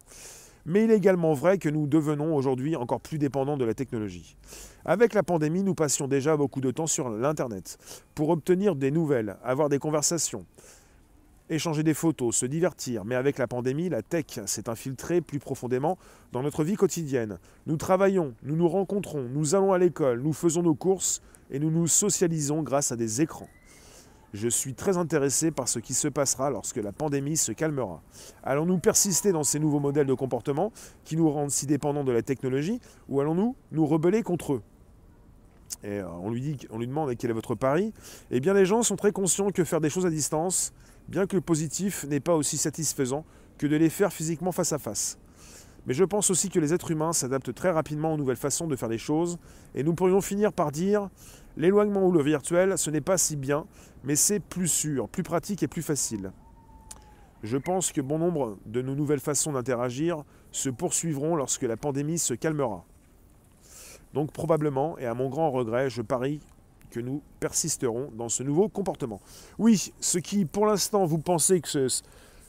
Mais 0.66 0.84
il 0.84 0.90
est 0.90 0.96
également 0.96 1.32
vrai 1.32 1.58
que 1.58 1.68
nous 1.68 1.86
devenons 1.86 2.34
aujourd'hui 2.34 2.74
encore 2.74 3.00
plus 3.00 3.18
dépendants 3.18 3.56
de 3.56 3.64
la 3.64 3.72
technologie. 3.72 4.36
Avec 4.84 5.14
la 5.14 5.22
pandémie, 5.22 5.62
nous 5.62 5.74
passions 5.74 6.08
déjà 6.08 6.36
beaucoup 6.36 6.60
de 6.60 6.72
temps 6.72 6.88
sur 6.88 7.08
l'Internet 7.08 7.78
pour 8.16 8.30
obtenir 8.30 8.74
des 8.74 8.90
nouvelles, 8.90 9.36
avoir 9.44 9.68
des 9.68 9.78
conversations, 9.78 10.44
échanger 11.48 11.84
des 11.84 11.94
photos, 11.94 12.34
se 12.34 12.46
divertir. 12.46 13.04
Mais 13.04 13.14
avec 13.14 13.38
la 13.38 13.46
pandémie, 13.46 13.88
la 13.88 14.02
tech 14.02 14.40
s'est 14.46 14.68
infiltrée 14.68 15.20
plus 15.20 15.38
profondément 15.38 15.98
dans 16.32 16.42
notre 16.42 16.64
vie 16.64 16.74
quotidienne. 16.74 17.38
Nous 17.66 17.76
travaillons, 17.76 18.34
nous 18.42 18.56
nous 18.56 18.68
rencontrons, 18.68 19.22
nous 19.22 19.54
allons 19.54 19.72
à 19.72 19.78
l'école, 19.78 20.20
nous 20.20 20.32
faisons 20.32 20.62
nos 20.62 20.74
courses 20.74 21.22
et 21.50 21.60
nous 21.60 21.70
nous 21.70 21.86
socialisons 21.86 22.62
grâce 22.62 22.90
à 22.90 22.96
des 22.96 23.22
écrans. 23.22 23.48
Je 24.36 24.48
suis 24.48 24.74
très 24.74 24.98
intéressé 24.98 25.50
par 25.50 25.66
ce 25.66 25.78
qui 25.78 25.94
se 25.94 26.08
passera 26.08 26.50
lorsque 26.50 26.76
la 26.76 26.92
pandémie 26.92 27.38
se 27.38 27.52
calmera. 27.52 28.02
Allons-nous 28.42 28.76
persister 28.76 29.32
dans 29.32 29.44
ces 29.44 29.58
nouveaux 29.58 29.80
modèles 29.80 30.06
de 30.06 30.12
comportement 30.12 30.72
qui 31.04 31.16
nous 31.16 31.30
rendent 31.30 31.50
si 31.50 31.64
dépendants 31.64 32.04
de 32.04 32.12
la 32.12 32.20
technologie 32.20 32.78
ou 33.08 33.22
allons-nous 33.22 33.56
nous 33.72 33.86
rebeller 33.86 34.22
contre 34.22 34.52
eux? 34.52 34.62
Et 35.82 36.00
euh, 36.00 36.08
on 36.20 36.30
lui, 36.30 36.42
dit, 36.42 36.58
on 36.68 36.78
lui 36.78 36.86
demande 36.86 37.16
quel 37.16 37.30
est 37.30 37.32
votre 37.32 37.54
pari. 37.54 37.94
Eh 38.30 38.40
bien, 38.40 38.52
les 38.52 38.66
gens 38.66 38.82
sont 38.82 38.96
très 38.96 39.10
conscients 39.10 39.48
que 39.48 39.64
faire 39.64 39.80
des 39.80 39.88
choses 39.88 40.04
à 40.04 40.10
distance, 40.10 40.74
bien 41.08 41.26
que 41.26 41.38
positif 41.38 42.04
n'est 42.04 42.20
pas 42.20 42.34
aussi 42.34 42.58
satisfaisant 42.58 43.24
que 43.56 43.66
de 43.66 43.76
les 43.76 43.88
faire 43.88 44.12
physiquement 44.12 44.52
face 44.52 44.74
à 44.74 44.78
face. 44.78 45.18
Mais 45.86 45.94
je 45.94 46.04
pense 46.04 46.28
aussi 46.28 46.50
que 46.50 46.60
les 46.60 46.74
êtres 46.74 46.90
humains 46.90 47.14
s'adaptent 47.14 47.54
très 47.54 47.70
rapidement 47.70 48.12
aux 48.12 48.16
nouvelles 48.18 48.36
façons 48.36 48.66
de 48.66 48.76
faire 48.76 48.90
les 48.90 48.98
choses, 48.98 49.38
et 49.74 49.82
nous 49.82 49.94
pourrions 49.94 50.20
finir 50.20 50.52
par 50.52 50.72
dire 50.72 51.08
l'éloignement 51.56 52.06
ou 52.06 52.12
le 52.12 52.22
virtuel, 52.22 52.76
ce 52.78 52.90
n'est 52.90 53.00
pas 53.00 53.18
si 53.18 53.36
bien, 53.36 53.66
mais 54.04 54.16
c'est 54.16 54.40
plus 54.40 54.68
sûr, 54.68 55.08
plus 55.08 55.22
pratique 55.22 55.62
et 55.62 55.68
plus 55.68 55.82
facile. 55.82 56.32
Je 57.42 57.56
pense 57.56 57.92
que 57.92 58.00
bon 58.00 58.18
nombre 58.18 58.58
de 58.66 58.82
nos 58.82 58.94
nouvelles 58.94 59.20
façons 59.20 59.52
d'interagir 59.52 60.24
se 60.52 60.70
poursuivront 60.70 61.36
lorsque 61.36 61.62
la 61.62 61.76
pandémie 61.76 62.18
se 62.18 62.34
calmera. 62.34 62.84
Donc 64.14 64.32
probablement, 64.32 64.98
et 64.98 65.06
à 65.06 65.14
mon 65.14 65.28
grand 65.28 65.50
regret, 65.50 65.90
je 65.90 66.02
parie 66.02 66.40
que 66.90 67.00
nous 67.00 67.22
persisterons 67.40 68.10
dans 68.16 68.28
ce 68.28 68.42
nouveau 68.42 68.68
comportement. 68.68 69.20
Oui, 69.58 69.92
ce 70.00 70.18
qui 70.18 70.44
pour 70.44 70.66
l'instant 70.66 71.04
vous 71.04 71.18
pensez 71.18 71.60
que 71.60 71.88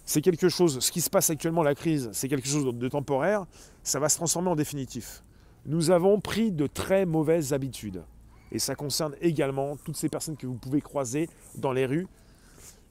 c'est 0.06 0.22
quelque 0.22 0.48
chose, 0.48 0.80
ce 0.80 0.92
qui 0.92 1.02
se 1.02 1.10
passe 1.10 1.30
actuellement, 1.30 1.64
la 1.64 1.76
crise, 1.76 2.10
c'est 2.14 2.30
quelque 2.30 2.48
chose 2.48 2.64
de 2.74 2.88
temporaire, 2.88 3.46
ça 3.84 4.00
va 4.00 4.08
se 4.08 4.16
transformer 4.16 4.50
en 4.50 4.56
définitif. 4.56 5.24
Nous 5.66 5.92
avons 5.92 6.22
pris 6.22 6.52
de 6.52 6.66
très 6.66 7.06
mauvaises 7.06 7.52
habitudes. 7.52 8.04
Et 8.52 8.60
ça 8.60 8.76
concerne 8.76 9.16
également 9.22 9.76
toutes 9.78 9.98
ces 9.98 10.10
personnes 10.10 10.38
que 10.38 10.48
vous 10.48 10.58
pouvez 10.58 10.82
croiser 10.82 11.30
dans 11.56 11.72
les 11.72 11.86
rues. 11.86 12.08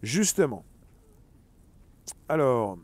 Justement. 0.03 0.65
Alors, 2.29 2.79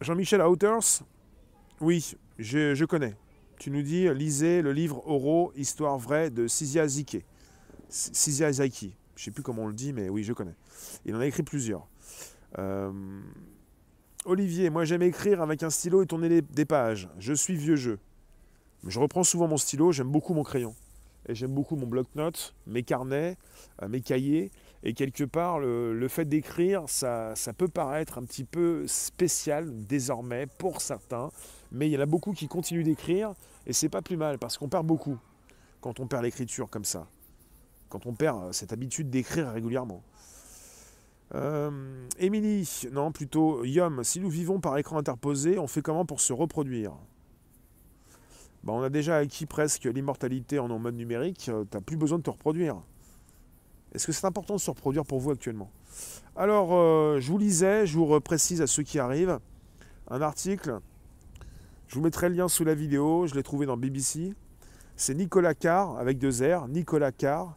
Jean-Michel 0.00 0.40
Outers, 0.42 1.02
oui, 1.80 2.14
je, 2.38 2.84
connais. 2.84 3.16
Tu 3.58 3.70
nous 3.70 3.82
dis, 3.82 4.08
lisez 4.14 4.62
le 4.62 4.72
livre 4.72 5.02
Oro, 5.06 5.52
Histoire 5.56 5.98
vraie 5.98 6.30
de 6.30 6.46
Sizia 6.46 6.86
Ziki. 6.86 7.22
Sizia 7.88 8.52
Zaki. 8.52 8.94
Je 9.16 9.22
ne 9.22 9.24
sais 9.24 9.30
plus 9.30 9.42
comment 9.42 9.64
on 9.64 9.66
le 9.66 9.74
dit, 9.74 9.92
mais 9.92 10.08
oui, 10.08 10.22
je 10.22 10.32
connais. 10.32 10.54
Il 11.04 11.14
en 11.14 11.20
a 11.20 11.26
écrit 11.26 11.42
plusieurs. 11.42 11.86
Euh, 12.58 12.90
Olivier, 14.24 14.70
moi 14.70 14.84
j'aime 14.84 15.02
écrire 15.02 15.40
avec 15.42 15.62
un 15.62 15.70
stylo 15.70 16.02
et 16.02 16.06
tourner 16.06 16.40
des 16.40 16.64
pages. 16.64 17.08
Je 17.18 17.32
suis 17.32 17.56
vieux 17.56 17.76
jeu. 17.76 17.98
Je 18.86 18.98
reprends 18.98 19.24
souvent 19.24 19.46
mon 19.46 19.56
stylo, 19.56 19.92
j'aime 19.92 20.10
beaucoup 20.10 20.34
mon 20.34 20.42
crayon. 20.42 20.74
Et 21.28 21.34
j'aime 21.34 21.52
beaucoup 21.52 21.76
mon 21.76 21.86
bloc-notes, 21.86 22.54
mes 22.66 22.82
carnets, 22.82 23.36
euh, 23.82 23.88
mes 23.88 24.00
cahiers. 24.00 24.50
Et 24.82 24.94
quelque 24.94 25.24
part, 25.24 25.58
le, 25.58 26.08
fait 26.08 26.24
d'écrire, 26.24 26.84
ça, 26.88 27.34
peut 27.56 27.68
paraître 27.68 28.16
un 28.16 28.24
petit 28.24 28.44
peu 28.44 28.86
spécial 28.86 29.86
désormais 29.86 30.46
pour 30.46 30.80
certains. 30.80 31.30
Mais 31.70 31.88
il 31.88 31.92
y 31.92 31.98
en 31.98 32.00
a 32.00 32.06
beaucoup 32.06 32.32
qui 32.32 32.48
continuent 32.48 32.84
d'écrire. 32.84 33.34
Et 33.66 33.74
c'est 33.74 33.90
pas 33.90 34.00
plus 34.00 34.16
mal 34.16 34.38
parce 34.38 34.56
qu'on 34.56 34.68
perd 34.68 34.86
beaucoup 34.86 35.18
quand 35.82 36.00
on 36.00 36.06
perd 36.06 36.22
l'écriture 36.22 36.70
comme 36.70 36.84
ça. 36.84 37.06
Quand 37.90 38.06
on 38.06 38.14
perd 38.14 38.44
euh, 38.44 38.52
cette 38.52 38.72
habitude 38.72 39.10
d'écrire 39.10 39.52
régulièrement. 39.52 40.02
Euh, 41.34 42.08
Émilie, 42.18 42.88
non, 42.90 43.12
plutôt 43.12 43.64
Yom, 43.64 44.02
si 44.02 44.20
nous 44.20 44.30
vivons 44.30 44.58
par 44.58 44.76
écran 44.78 44.98
interposé, 44.98 45.58
on 45.58 45.66
fait 45.66 45.82
comment 45.82 46.04
pour 46.04 46.20
se 46.20 46.32
reproduire? 46.32 46.92
Bah, 48.64 48.72
on 48.72 48.82
a 48.82 48.90
déjà 48.90 49.16
acquis 49.16 49.46
presque 49.46 49.84
l'immortalité 49.84 50.58
en 50.58 50.68
mode 50.78 50.96
numérique, 50.96 51.48
euh, 51.48 51.64
tu 51.70 51.76
n'as 51.76 51.80
plus 51.80 51.96
besoin 51.96 52.18
de 52.18 52.22
te 52.22 52.30
reproduire. 52.30 52.76
Est-ce 53.92 54.06
que 54.06 54.12
c'est 54.12 54.26
important 54.26 54.54
de 54.54 54.60
se 54.60 54.70
reproduire 54.70 55.04
pour 55.04 55.18
vous 55.18 55.30
actuellement? 55.30 55.70
Alors, 56.36 56.70
euh, 56.72 57.18
je 57.20 57.30
vous 57.30 57.38
lisais, 57.38 57.86
je 57.86 57.98
vous 57.98 58.20
précise 58.20 58.62
à 58.62 58.66
ceux 58.66 58.82
qui 58.82 58.98
arrivent, 58.98 59.38
un 60.08 60.22
article, 60.22 60.80
je 61.88 61.96
vous 61.96 62.02
mettrai 62.02 62.28
le 62.28 62.36
lien 62.36 62.48
sous 62.48 62.64
la 62.64 62.74
vidéo, 62.74 63.26
je 63.26 63.34
l'ai 63.34 63.42
trouvé 63.42 63.66
dans 63.66 63.76
BBC. 63.76 64.34
C'est 64.94 65.14
Nicolas 65.14 65.54
Carr, 65.54 65.98
avec 65.98 66.18
deux 66.18 66.42
R, 66.42 66.68
Nicolas 66.68 67.10
Carr. 67.10 67.56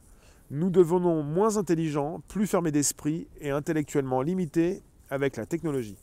Nous 0.49 0.69
devenons 0.69 1.21
moins 1.21 1.57
intelligents, 1.57 2.21
plus 2.29 2.47
fermés 2.47 2.71
d'esprit 2.71 3.27
et 3.41 3.51
intellectuellement 3.51 4.21
limités 4.21 4.81
avec 5.09 5.35
la 5.35 5.45
technologie. 5.45 5.97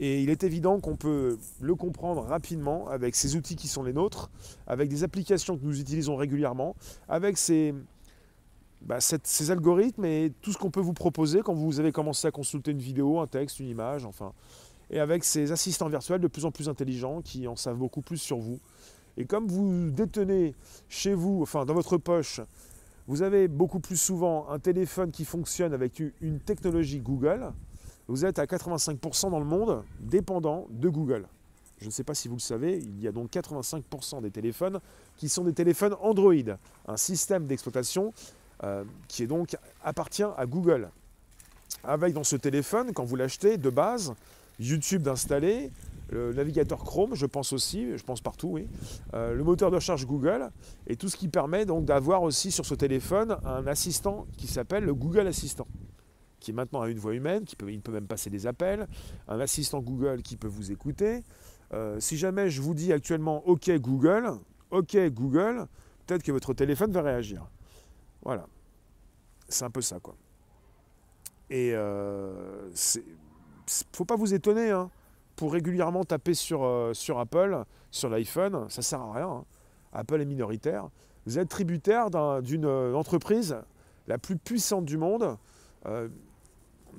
Et 0.00 0.22
il 0.22 0.30
est 0.30 0.42
évident 0.42 0.80
qu'on 0.80 0.96
peut 0.96 1.38
le 1.60 1.74
comprendre 1.74 2.22
rapidement 2.22 2.88
avec 2.88 3.14
ces 3.14 3.36
outils 3.36 3.56
qui 3.56 3.68
sont 3.68 3.82
les 3.82 3.92
nôtres, 3.92 4.30
avec 4.66 4.88
des 4.88 5.04
applications 5.04 5.56
que 5.56 5.64
nous 5.64 5.80
utilisons 5.80 6.16
régulièrement, 6.16 6.74
avec 7.08 7.38
ces, 7.38 7.74
bah, 8.82 8.98
ces 9.00 9.50
algorithmes 9.50 10.04
et 10.04 10.32
tout 10.42 10.52
ce 10.52 10.58
qu'on 10.58 10.70
peut 10.70 10.80
vous 10.80 10.92
proposer 10.92 11.42
quand 11.42 11.54
vous 11.54 11.78
avez 11.78 11.92
commencé 11.92 12.26
à 12.26 12.30
consulter 12.30 12.72
une 12.72 12.78
vidéo, 12.78 13.20
un 13.20 13.26
texte, 13.26 13.60
une 13.60 13.68
image, 13.68 14.04
enfin. 14.04 14.32
Et 14.90 15.00
avec 15.00 15.24
ces 15.24 15.52
assistants 15.52 15.88
virtuels 15.88 16.20
de 16.20 16.28
plus 16.28 16.44
en 16.44 16.50
plus 16.50 16.68
intelligents 16.68 17.22
qui 17.22 17.46
en 17.46 17.56
savent 17.56 17.78
beaucoup 17.78 18.02
plus 18.02 18.18
sur 18.18 18.38
vous. 18.38 18.60
Et 19.16 19.24
comme 19.24 19.46
vous 19.46 19.90
détenez 19.90 20.54
chez 20.88 21.14
vous, 21.14 21.40
enfin 21.40 21.64
dans 21.64 21.74
votre 21.74 21.96
poche, 21.96 22.40
vous 23.06 23.22
avez 23.22 23.48
beaucoup 23.48 23.80
plus 23.80 23.96
souvent 23.96 24.48
un 24.50 24.58
téléphone 24.58 25.10
qui 25.10 25.24
fonctionne 25.24 25.72
avec 25.72 26.02
une 26.20 26.40
technologie 26.40 27.00
Google, 27.00 27.52
vous 28.08 28.24
êtes 28.24 28.38
à 28.38 28.44
85% 28.44 29.30
dans 29.30 29.38
le 29.38 29.44
monde 29.44 29.82
dépendant 30.00 30.66
de 30.70 30.88
Google. 30.88 31.26
Je 31.78 31.86
ne 31.86 31.90
sais 31.90 32.04
pas 32.04 32.14
si 32.14 32.28
vous 32.28 32.36
le 32.36 32.40
savez, 32.40 32.78
il 32.78 33.02
y 33.02 33.08
a 33.08 33.12
donc 33.12 33.30
85% 33.30 34.22
des 34.22 34.30
téléphones 34.30 34.80
qui 35.16 35.28
sont 35.28 35.44
des 35.44 35.52
téléphones 35.52 35.94
Android, 36.00 36.32
un 36.86 36.96
système 36.96 37.46
d'exploitation 37.46 38.12
euh, 38.62 38.84
qui 39.08 39.26
appartient 39.82 40.22
à 40.22 40.46
Google. 40.46 40.90
Avec 41.82 42.14
dans 42.14 42.24
ce 42.24 42.36
téléphone, 42.36 42.92
quand 42.92 43.04
vous 43.04 43.16
l'achetez 43.16 43.58
de 43.58 43.70
base, 43.70 44.14
YouTube 44.60 45.02
d'installer, 45.02 45.70
le 46.10 46.32
navigateur 46.32 46.78
Chrome, 46.78 47.14
je 47.14 47.26
pense 47.26 47.52
aussi, 47.52 47.96
je 47.96 48.02
pense 48.02 48.20
partout, 48.20 48.48
oui, 48.48 48.68
euh, 49.14 49.34
le 49.34 49.42
moteur 49.42 49.70
de 49.70 49.76
recherche 49.76 50.06
Google, 50.06 50.50
et 50.86 50.96
tout 50.96 51.08
ce 51.08 51.16
qui 51.16 51.28
permet 51.28 51.66
donc 51.66 51.84
d'avoir 51.84 52.22
aussi 52.22 52.52
sur 52.52 52.64
ce 52.64 52.74
téléphone 52.74 53.36
un 53.44 53.66
assistant 53.66 54.26
qui 54.36 54.46
s'appelle 54.46 54.84
le 54.84 54.94
Google 54.94 55.26
Assistant, 55.26 55.66
qui 56.44 56.52
maintenant 56.52 56.82
a 56.82 56.88
une 56.88 56.98
voix 56.98 57.14
humaine, 57.14 57.44
qui 57.44 57.56
peut, 57.56 57.72
il 57.72 57.80
peut 57.80 57.92
même 57.92 58.06
passer 58.06 58.28
des 58.28 58.46
appels, 58.46 58.86
un 59.28 59.40
assistant 59.40 59.80
Google 59.80 60.22
qui 60.22 60.36
peut 60.36 60.48
vous 60.48 60.70
écouter. 60.70 61.24
Euh, 61.72 61.98
si 62.00 62.18
jamais 62.18 62.50
je 62.50 62.60
vous 62.60 62.74
dis 62.74 62.92
actuellement 62.92 63.46
OK 63.48 63.70
Google, 63.78 64.32
OK 64.70 64.96
Google, 65.08 65.66
peut-être 66.06 66.22
que 66.22 66.32
votre 66.32 66.52
téléphone 66.52 66.92
va 66.92 67.00
réagir. 67.00 67.46
Voilà. 68.22 68.46
C'est 69.48 69.64
un 69.64 69.70
peu 69.70 69.80
ça, 69.80 69.98
quoi. 70.00 70.14
Et 71.48 71.72
euh, 71.74 72.70
faut 73.92 74.04
pas 74.04 74.16
vous 74.16 74.34
étonner, 74.34 74.70
hein 74.70 74.90
pour 75.36 75.52
régulièrement 75.52 76.04
taper 76.04 76.34
sur, 76.34 76.62
euh, 76.62 76.94
sur 76.94 77.18
Apple, 77.18 77.64
sur 77.90 78.08
l'iPhone, 78.08 78.68
ça 78.68 78.80
ne 78.80 78.84
sert 78.84 79.00
à 79.00 79.12
rien. 79.14 79.28
Hein. 79.28 79.44
Apple 79.92 80.20
est 80.20 80.26
minoritaire. 80.26 80.88
Vous 81.26 81.38
êtes 81.38 81.48
tributaire 81.48 82.10
d'une 82.42 82.66
entreprise 82.66 83.56
la 84.06 84.18
plus 84.18 84.36
puissante 84.36 84.84
du 84.84 84.96
monde. 84.96 85.36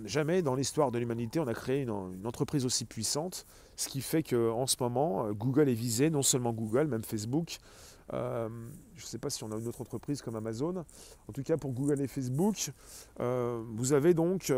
Jamais 0.03 0.41
dans 0.41 0.55
l'histoire 0.55 0.91
de 0.91 0.99
l'humanité 0.99 1.39
on 1.39 1.47
a 1.47 1.53
créé 1.53 1.83
une, 1.83 2.25
entreprise 2.25 2.65
aussi 2.65 2.85
puissante, 2.85 3.45
ce 3.75 3.87
qui 3.87 4.01
fait 4.01 4.23
qu'en 4.23 4.67
ce 4.67 4.75
moment, 4.79 5.31
Google 5.31 5.69
est 5.69 5.73
visé, 5.73 6.09
non 6.09 6.21
seulement 6.21 6.53
Google, 6.53 6.87
même 6.87 7.03
Facebook. 7.03 7.57
je 8.11 8.47
ne 8.47 9.05
sais 9.05 9.17
pas 9.17 9.29
si 9.29 9.43
on 9.43 9.51
a 9.51 9.57
une 9.57 9.67
autre 9.67 9.81
entreprise 9.81 10.21
comme 10.21 10.35
Amazon. 10.35 10.85
En 11.27 11.31
tout 11.33 11.43
cas, 11.43 11.57
pour 11.57 11.71
Google 11.71 12.01
et 12.01 12.07
Facebook, 12.07 12.71
vous 13.19 13.93
avez 13.93 14.13
donc 14.13 14.51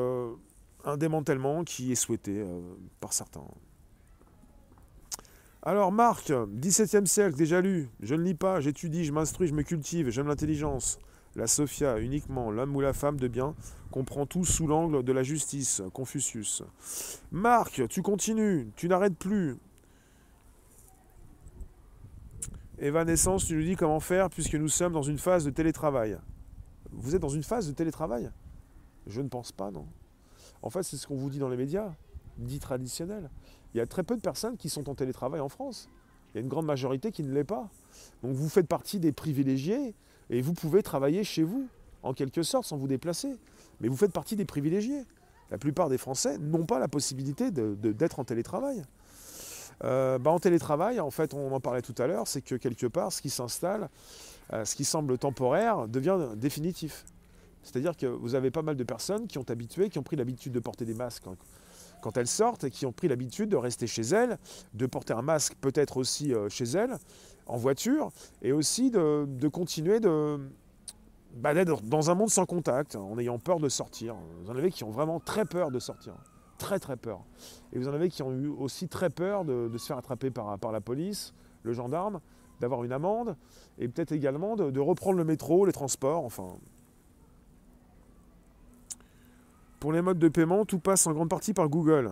un 0.84 0.98
démantèlement 0.98 1.64
qui 1.64 1.92
est 1.92 1.96
souhaité 1.96 2.46
par 3.00 3.14
certains. 3.14 3.44
Alors 5.68 5.92
Marc, 5.92 6.30
17e 6.30 7.06
siècle, 7.08 7.36
déjà 7.36 7.60
lu. 7.60 7.90
Je 8.00 8.16
ne 8.16 8.22
lis 8.22 8.36
pas, 8.36 8.62
j'étudie, 8.62 9.04
je 9.04 9.12
m'instruis, 9.12 9.48
je 9.48 9.54
me 9.54 9.64
cultive, 9.64 10.10
j'aime 10.10 10.28
l'intelligence. 10.28 10.98
La 11.38 11.48
Sophia, 11.48 12.00
uniquement 12.00 12.52
l'homme 12.52 12.76
ou 12.76 12.82
la 12.82 12.92
femme 12.92 13.18
de 13.18 13.30
bien, 13.30 13.56
comprend 13.92 14.26
tout 14.26 14.44
sous 14.44 14.68
l'angle 14.68 15.04
de 15.04 15.14
la 15.14 15.24
justice. 15.24 15.82
Confucius. 15.94 16.64
Marc, 17.32 17.88
tu 17.88 18.02
continues, 18.02 18.70
tu 18.76 18.90
n'arrêtes 18.90 19.16
plus. 19.16 19.56
Evanescence, 22.80 23.46
tu 23.46 23.56
nous 23.56 23.64
dis 23.64 23.76
comment 23.76 24.00
faire 24.00 24.30
puisque 24.30 24.56
nous 24.56 24.68
sommes 24.68 24.94
dans 24.94 25.04
une 25.04 25.18
phase 25.18 25.46
de 25.46 25.52
télétravail. 25.52 26.18
Vous 26.92 27.16
êtes 27.16 27.22
dans 27.22 27.30
une 27.30 27.44
phase 27.44 27.68
de 27.68 27.74
télétravail? 27.74 28.30
Je 29.06 29.22
ne 29.22 29.30
pense 29.30 29.54
pas, 29.54 29.72
non. 29.72 29.86
En 30.62 30.70
fait, 30.70 30.84
c'est 30.84 30.98
ce 30.98 31.08
qu'on 31.08 31.16
vous 31.16 31.30
dit 31.30 31.40
dans 31.40 31.50
les 31.50 31.58
médias, 31.58 31.94
dit 32.38 32.60
traditionnels 32.60 33.30
il 33.74 33.78
y 33.78 33.82
a 33.82 33.86
très 33.86 34.04
peu 34.04 34.16
de 34.16 34.22
personnes 34.22 34.58
qui 34.58 34.70
sont 34.70 34.90
en 34.90 34.96
télétravail 34.96 35.40
en 35.40 35.50
France. 35.50 35.88
Il 36.34 36.38
y 36.38 36.40
a 36.40 36.42
une 36.42 36.48
grande 36.48 36.66
majorité 36.66 37.12
qui 37.12 37.24
ne 37.24 37.32
l'est 37.32 37.44
pas. 37.44 37.70
Donc 38.24 38.34
vous 38.34 38.50
faites 38.50 38.68
partie 38.68 39.00
des 39.00 39.12
privilégiés 39.12 39.94
et 40.30 40.42
vous 40.42 40.54
pouvez 40.54 40.84
travailler 40.84 41.24
chez 41.24 41.44
vous, 41.44 41.68
en 42.04 42.14
quelque 42.14 42.44
sorte, 42.44 42.66
sans 42.66 42.78
vous 42.78 42.88
déplacer. 42.88 43.36
Mais 43.80 43.88
vous 43.88 43.98
faites 43.98 44.12
partie 44.12 44.36
des 44.36 44.46
privilégiés. 44.46 45.04
La 45.52 45.58
plupart 45.58 45.90
des 45.90 45.98
Français 45.98 46.38
n'ont 46.38 46.66
pas 46.66 46.80
la 46.80 46.88
possibilité 46.88 47.52
d'être 47.52 48.20
en 48.20 48.24
télétravail. 48.24 48.84
Euh, 49.84 50.18
bah, 50.18 50.32
en 50.32 50.40
télétravail, 50.40 51.00
en 51.00 51.12
fait, 51.12 51.34
on 51.34 51.52
en 51.54 51.60
parlait 51.60 51.82
tout 51.82 51.96
à 51.98 52.08
l'heure, 52.08 52.28
c'est 52.28 52.42
que 52.42 52.56
quelque 52.56 52.88
part, 52.88 53.12
ce 53.12 53.22
qui 53.22 53.30
s'installe, 53.30 53.90
euh, 54.54 54.66
ce 54.66 54.76
qui 54.76 54.84
semble 54.84 55.18
temporaire, 55.18 55.88
devient 55.88 56.30
définitif. 56.36 57.06
C'est-à-dire 57.64 57.96
que 57.96 58.06
vous 58.06 58.36
avez 58.36 58.50
pas 58.50 58.62
mal 58.62 58.76
de 58.76 58.84
personnes 58.84 59.28
qui 59.28 59.38
ont 59.38 59.46
habitué, 59.50 59.90
qui 59.90 60.00
ont 60.00 60.04
pris 60.04 60.16
l'habitude 60.16 60.54
de 60.54 60.60
porter 60.60 60.86
des 60.86 60.94
masques 60.94 61.26
quand 62.02 62.18
elles 62.18 62.28
sortent 62.28 62.64
et 62.64 62.72
qui 62.72 62.86
ont 62.86 62.92
pris 62.92 63.08
l'habitude 63.08 63.50
de 63.50 63.58
rester 63.58 63.88
chez 63.88 64.04
elles, 64.04 64.38
de 64.74 64.86
porter 64.86 65.14
un 65.14 65.22
masque 65.22 65.56
peut-être 65.60 65.98
aussi 65.98 66.34
euh, 66.34 66.50
chez 66.50 66.66
elles, 66.66 66.98
en 67.48 67.58
voiture, 67.58 68.12
et 68.42 68.52
aussi 68.52 68.92
de, 68.92 69.48
continuer 69.48 70.00
de, 70.00 70.40
bah, 71.36 71.54
d'être 71.54 71.82
dans 71.84 72.10
un 72.10 72.16
monde 72.16 72.30
sans 72.30 72.46
contact, 72.46 72.96
en 72.96 73.18
ayant 73.18 73.40
peur 73.40 73.60
de 73.60 73.70
sortir. 73.70 74.16
Vous 74.44 74.52
en 74.52 74.56
avez 74.56 74.72
qui 74.72 74.84
ont 74.84 74.92
vraiment 74.92 75.20
très 75.20 75.46
peur 75.46 75.72
de 75.72 75.80
sortir. 75.80 76.14
Très 76.58 76.80
très 76.80 76.98
peur. 76.98 77.22
Et 77.72 77.80
vous 77.80 77.88
en 77.88 77.94
avez 77.94 78.10
qui 78.10 78.24
ont 78.24 78.32
eu 78.32 78.48
aussi 78.48 78.88
très 78.88 79.10
peur 79.10 79.46
de, 79.46 79.70
se 79.78 79.86
faire 79.86 79.98
attraper 79.98 80.32
par, 80.32 80.72
la 80.72 80.82
police, 80.82 81.34
le 81.64 81.74
gendarme, 81.74 82.20
d'avoir 82.60 82.84
une 82.84 82.92
amende, 82.92 83.36
et 83.78 83.88
peut-être 83.88 84.12
également 84.12 84.56
de 84.56 84.80
reprendre 84.80 85.18
le 85.18 85.24
métro, 85.24 85.66
les 85.66 85.72
transports, 85.72 86.26
enfin, 86.26 86.58
Pour 89.80 89.92
les 89.92 90.02
modes 90.02 90.18
de 90.18 90.28
paiement, 90.28 90.66
tout 90.66 90.80
passe 90.80 91.06
en 91.06 91.14
grande 91.14 91.30
partie 91.30 91.54
par 91.54 91.70
Google. 91.70 92.12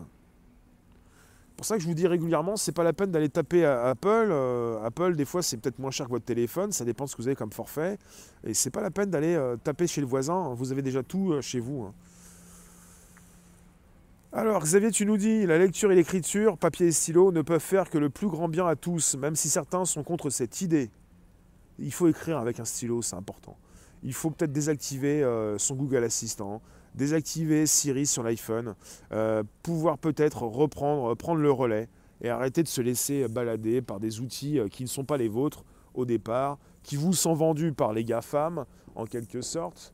C'est 1.55 1.59
pour 1.59 1.65
ça 1.67 1.77
que 1.77 1.83
je 1.83 1.87
vous 1.87 1.93
dis 1.93 2.05
régulièrement, 2.05 2.57
c'est 2.57 2.73
pas 2.73 2.83
la 2.83 2.91
peine 2.91 3.11
d'aller 3.11 3.29
taper 3.29 3.63
Apple. 3.63 4.27
Euh, 4.29 4.83
Apple, 4.83 5.15
des 5.15 5.23
fois, 5.23 5.41
c'est 5.41 5.55
peut-être 5.55 5.79
moins 5.79 5.89
cher 5.89 6.07
que 6.07 6.11
votre 6.11 6.25
téléphone, 6.25 6.73
ça 6.73 6.83
dépend 6.83 7.05
de 7.05 7.09
ce 7.09 7.15
que 7.15 7.21
vous 7.21 7.29
avez 7.29 7.37
comme 7.37 7.53
forfait. 7.53 7.97
Et 8.43 8.53
c'est 8.53 8.71
pas 8.71 8.81
la 8.81 8.91
peine 8.91 9.09
d'aller 9.09 9.35
euh, 9.35 9.55
taper 9.55 9.87
chez 9.87 10.01
le 10.01 10.07
voisin, 10.07 10.53
vous 10.53 10.73
avez 10.73 10.81
déjà 10.81 11.01
tout 11.01 11.31
euh, 11.31 11.39
chez 11.39 11.61
vous. 11.61 11.83
Hein. 11.83 11.93
Alors, 14.33 14.63
Xavier, 14.63 14.91
tu 14.91 15.05
nous 15.05 15.15
dis, 15.15 15.45
la 15.45 15.57
lecture 15.57 15.93
et 15.93 15.95
l'écriture, 15.95 16.57
papier 16.57 16.87
et 16.87 16.91
stylo, 16.91 17.31
ne 17.31 17.41
peuvent 17.41 17.61
faire 17.61 17.89
que 17.89 17.97
le 17.97 18.09
plus 18.09 18.27
grand 18.27 18.49
bien 18.49 18.67
à 18.67 18.75
tous, 18.75 19.15
même 19.15 19.37
si 19.37 19.47
certains 19.47 19.85
sont 19.85 20.03
contre 20.03 20.29
cette 20.29 20.59
idée. 20.59 20.91
Il 21.79 21.93
faut 21.93 22.09
écrire 22.09 22.37
avec 22.37 22.59
un 22.59 22.65
stylo, 22.65 23.01
c'est 23.01 23.15
important. 23.15 23.55
Il 24.03 24.13
faut 24.13 24.29
peut-être 24.29 24.51
désactiver 24.51 25.23
son 25.57 25.75
Google 25.75 26.03
Assistant, 26.03 26.61
désactiver 26.95 27.65
Siri 27.65 28.05
sur 28.05 28.23
l'iPhone, 28.23 28.75
euh, 29.11 29.43
pouvoir 29.63 29.97
peut-être 29.97 30.43
reprendre, 30.43 31.13
prendre 31.15 31.41
le 31.41 31.51
relais 31.51 31.89
et 32.21 32.29
arrêter 32.29 32.63
de 32.63 32.67
se 32.67 32.81
laisser 32.81 33.27
balader 33.27 33.81
par 33.81 33.99
des 33.99 34.21
outils 34.21 34.59
euh, 34.59 34.67
qui 34.67 34.83
ne 34.83 34.89
sont 34.89 35.03
pas 35.03 35.17
les 35.17 35.27
vôtres 35.27 35.63
au 35.93 36.05
départ, 36.05 36.57
qui 36.83 36.95
vous 36.95 37.13
sont 37.13 37.33
vendus 37.33 37.73
par 37.73 37.93
les 37.93 38.03
GAFAM 38.03 38.65
en 38.95 39.05
quelque 39.05 39.41
sorte. 39.41 39.93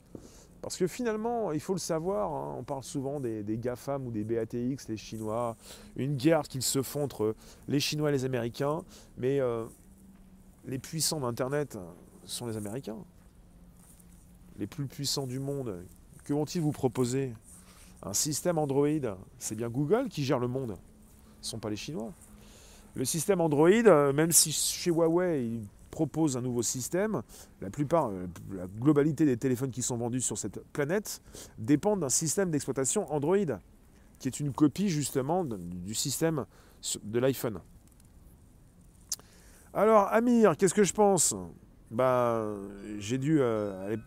Parce 0.62 0.78
que 0.78 0.86
finalement, 0.86 1.52
il 1.52 1.60
faut 1.60 1.74
le 1.74 1.80
savoir, 1.80 2.32
hein, 2.32 2.56
on 2.60 2.64
parle 2.64 2.84
souvent 2.84 3.20
des, 3.20 3.44
GAFAM 3.58 4.06
ou 4.06 4.12
des 4.12 4.24
BATX, 4.24 4.88
les 4.90 4.98
Chinois, 4.98 5.58
une 5.96 6.16
guerre 6.16 6.44
qu'ils 6.44 6.62
se 6.62 6.84
font 6.84 7.04
entre 7.04 7.36
les 7.68 7.80
Chinois 7.80 8.10
et 8.10 8.12
les 8.12 8.26
Américains, 8.26 8.84
mais 9.18 9.40
euh, 9.40 9.66
les 10.66 10.78
puissants 10.78 11.20
d'Internet 11.20 11.80
sont 12.26 12.46
les 12.46 12.58
Américains. 12.58 12.98
Les 14.60 14.68
plus 14.68 14.86
puissants 14.86 15.26
du 15.26 15.40
monde, 15.40 15.84
que 16.24 16.34
vont-ils 16.34 16.62
vous 16.62 16.72
proposer? 16.72 17.34
Un 18.04 18.14
système 18.14 18.58
Android, 18.58 18.88
c'est 19.38 19.56
bien 19.56 19.70
Google 19.70 20.10
qui 20.10 20.24
gère 20.24 20.40
le 20.40 20.48
monde, 20.48 20.76
ce 21.42 21.48
ne 21.48 21.50
sont 21.52 21.60
pas 21.60 21.70
les 21.70 21.76
Chinois. 21.76 22.12
Le 22.96 23.06
système 23.06 23.42
Android, 23.42 23.70
euh, 23.70 24.12
même 24.12 24.32
si 24.32 24.52
chez 24.52 24.90
Huawei, 24.90 25.46
ils 25.46 25.68
proposent 25.92 26.36
un 26.36 26.42
nouveau 26.42 26.64
système, 26.64 27.22
la 27.62 27.70
plupart, 27.70 28.10
euh, 28.10 28.28
la 28.52 28.66
globalité 28.68 29.26
des 29.26 29.38
téléphones 29.38 29.72
qui 29.72 29.82
sont 29.82 29.98
vendus 29.98 30.22
sur 30.22 30.38
cette 30.38 30.60
planète 30.74 31.22
dépendent 31.58 32.00
d'un 32.00 32.10
système 32.10 32.50
d'exploitation 32.50 33.12
Android, 33.14 33.38
qui 34.20 34.28
est 34.28 34.40
une 34.40 34.52
copie 34.52 34.90
justement 34.90 35.46
du 35.46 35.94
système 35.94 36.46
de 37.04 37.20
l'iPhone. 37.20 37.60
Alors, 39.74 40.08
Amir, 40.12 40.58
qu'est-ce 40.58 40.74
que 40.74 40.84
je 40.84 40.94
pense? 40.94 41.34
Bah, 41.92 42.46
j'ai 43.00 43.18
dû. 43.18 43.40
Euh, 43.42 43.98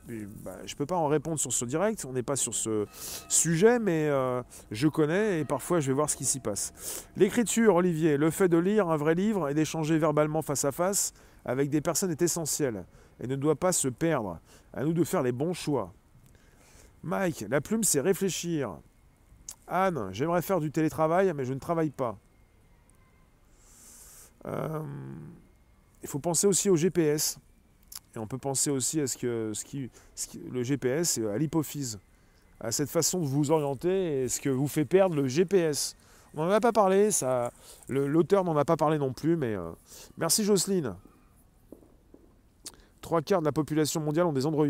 bah, 0.42 0.56
je 0.64 0.74
peux 0.74 0.86
pas 0.86 0.96
en 0.96 1.06
répondre 1.06 1.38
sur 1.38 1.52
ce 1.52 1.64
direct, 1.66 2.04
on 2.08 2.12
n'est 2.12 2.22
pas 2.22 2.36
sur 2.36 2.54
ce 2.54 2.86
sujet, 3.28 3.78
mais 3.78 4.08
euh, 4.08 4.42
je 4.70 4.88
connais 4.88 5.40
et 5.40 5.44
parfois 5.44 5.80
je 5.80 5.88
vais 5.88 5.92
voir 5.92 6.08
ce 6.08 6.16
qui 6.16 6.24
s'y 6.24 6.40
passe. 6.40 6.72
L'écriture, 7.16 7.76
Olivier, 7.76 8.16
le 8.16 8.30
fait 8.30 8.48
de 8.48 8.56
lire 8.56 8.88
un 8.88 8.96
vrai 8.96 9.14
livre 9.14 9.50
et 9.50 9.54
d'échanger 9.54 9.98
verbalement 9.98 10.40
face 10.40 10.64
à 10.64 10.72
face 10.72 11.12
avec 11.44 11.68
des 11.68 11.82
personnes 11.82 12.10
est 12.10 12.22
essentiel 12.22 12.86
et 13.20 13.26
ne 13.26 13.36
doit 13.36 13.56
pas 13.56 13.72
se 13.72 13.88
perdre. 13.88 14.40
À 14.72 14.82
nous 14.82 14.92
de 14.92 15.04
faire 15.04 15.22
les 15.22 15.32
bons 15.32 15.52
choix. 15.52 15.92
Mike, 17.02 17.44
la 17.48 17.60
plume, 17.60 17.84
c'est 17.84 18.00
réfléchir. 18.00 18.78
Anne, 19.68 20.08
j'aimerais 20.12 20.42
faire 20.42 20.58
du 20.58 20.70
télétravail, 20.72 21.32
mais 21.34 21.44
je 21.44 21.52
ne 21.52 21.58
travaille 21.58 21.90
pas. 21.90 22.18
Euh, 24.46 24.82
il 26.02 26.08
faut 26.08 26.18
penser 26.18 26.46
aussi 26.46 26.68
au 26.70 26.76
GPS. 26.76 27.38
Et 28.14 28.18
on 28.18 28.26
peut 28.26 28.38
penser 28.38 28.70
aussi 28.70 29.00
à 29.00 29.06
ce 29.06 29.16
que, 29.16 29.52
qui, 29.64 29.90
le 30.50 30.62
GPS, 30.62 31.18
à 31.18 31.36
l'hypophyse, 31.38 31.98
à 32.60 32.70
cette 32.70 32.88
façon 32.90 33.20
de 33.20 33.26
vous 33.26 33.50
orienter 33.50 34.22
et 34.22 34.28
ce 34.28 34.40
que 34.40 34.48
vous 34.48 34.68
fait 34.68 34.84
perdre 34.84 35.16
le 35.16 35.26
GPS. 35.26 35.96
On 36.34 36.44
n'en 36.44 36.50
a 36.50 36.60
pas 36.60 36.72
parlé, 36.72 37.10
ça, 37.10 37.52
l'auteur 37.88 38.44
n'en 38.44 38.56
a 38.56 38.64
pas 38.64 38.76
parlé 38.76 38.98
non 38.98 39.12
plus, 39.12 39.36
mais 39.36 39.54
euh, 39.54 39.70
merci 40.16 40.44
Jocelyne. 40.44 40.94
Trois 43.00 43.20
quarts 43.22 43.40
de 43.40 43.44
la 43.46 43.52
population 43.52 44.00
mondiale 44.00 44.26
ont 44.26 44.32
des 44.32 44.46
Android. 44.46 44.66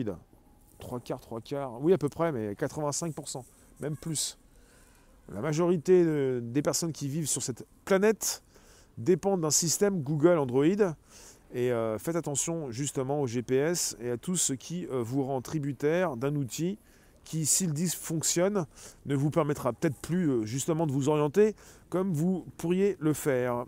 Trois 0.78 1.00
quarts, 1.00 1.20
trois 1.20 1.40
quarts, 1.40 1.80
oui 1.82 1.92
à 1.92 1.98
peu 1.98 2.08
près, 2.08 2.32
mais 2.32 2.52
85%, 2.54 3.42
même 3.80 3.96
plus. 3.96 4.36
La 5.32 5.40
majorité 5.40 6.04
de- 6.04 6.40
des 6.42 6.60
personnes 6.62 6.92
qui 6.92 7.08
vivent 7.08 7.28
sur 7.28 7.42
cette 7.42 7.64
planète 7.84 8.42
dépendent 8.98 9.40
d'un 9.40 9.50
système 9.50 10.02
Google 10.02 10.38
Android. 10.38 10.94
Et 11.54 11.70
euh, 11.70 11.98
faites 11.98 12.16
attention 12.16 12.72
justement 12.72 13.22
au 13.22 13.28
GPS 13.28 13.96
et 14.00 14.10
à 14.10 14.16
tout 14.16 14.34
ce 14.34 14.52
qui 14.52 14.86
euh, 14.88 15.00
vous 15.00 15.22
rend 15.22 15.40
tributaire 15.40 16.16
d'un 16.16 16.34
outil 16.34 16.78
qui, 17.22 17.46
s'il 17.46 17.72
dysfonctionne, 17.72 18.66
ne 19.06 19.14
vous 19.14 19.30
permettra 19.30 19.72
peut-être 19.72 19.96
plus 19.96 20.28
euh, 20.28 20.44
justement 20.44 20.84
de 20.84 20.90
vous 20.90 21.08
orienter 21.08 21.54
comme 21.88 22.12
vous 22.12 22.44
pourriez 22.56 22.96
le 22.98 23.12
faire 23.12 23.66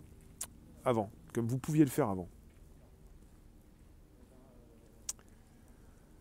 avant, 0.83 1.09
comme 1.33 1.47
vous 1.47 1.57
pouviez 1.57 1.85
le 1.85 1.89
faire 1.89 2.09
avant. 2.09 2.27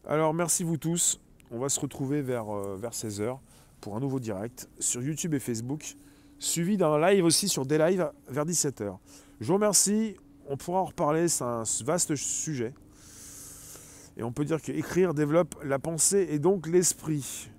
Alors 0.07 0.33
merci 0.35 0.62
vous 0.62 0.76
tous. 0.76 1.20
On 1.50 1.59
va 1.59 1.68
se 1.68 1.81
retrouver 1.81 2.22
vers, 2.22 2.46
vers 2.76 2.92
16h 2.92 3.38
pour 3.81 3.96
un 3.96 4.00
nouveau 4.00 4.20
direct 4.20 4.68
sur 4.79 5.02
YouTube 5.02 5.35
et 5.35 5.40
Facebook, 5.40 5.96
suivi 6.38 6.76
d'un 6.76 6.98
live 7.00 7.24
aussi 7.24 7.48
sur 7.48 7.66
des 7.66 7.79
lives 7.79 8.09
vers 8.29 8.46
17h. 8.46 8.98
Je 9.40 9.46
vous 9.46 9.55
remercie. 9.55 10.16
On 10.49 10.57
pourra 10.57 10.81
en 10.81 10.85
reparler, 10.85 11.29
c'est 11.29 11.45
un 11.45 11.65
vaste 11.85 12.15
sujet. 12.15 12.73
Et 14.17 14.23
on 14.23 14.33
peut 14.33 14.45
dire 14.45 14.63
que 14.63 14.73
écrire 14.73 15.13
développe 15.13 15.57
la 15.65 15.79
pensée 15.79 16.29
et 16.31 16.39
donc 16.39 16.67
l'esprit. 16.67 17.51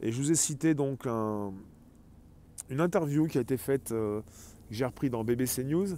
Et 0.00 0.12
je 0.12 0.16
vous 0.20 0.30
ai 0.30 0.34
cité 0.34 0.74
donc 0.74 1.06
un- 1.06 1.52
une 2.70 2.80
interview 2.80 3.26
qui 3.26 3.36
a 3.38 3.40
été 3.40 3.56
faite, 3.56 3.92
euh, 3.92 4.20
que 4.20 4.74
j'ai 4.74 4.84
repris 4.84 5.10
dans 5.10 5.24
BBC 5.24 5.64
News. 5.64 5.88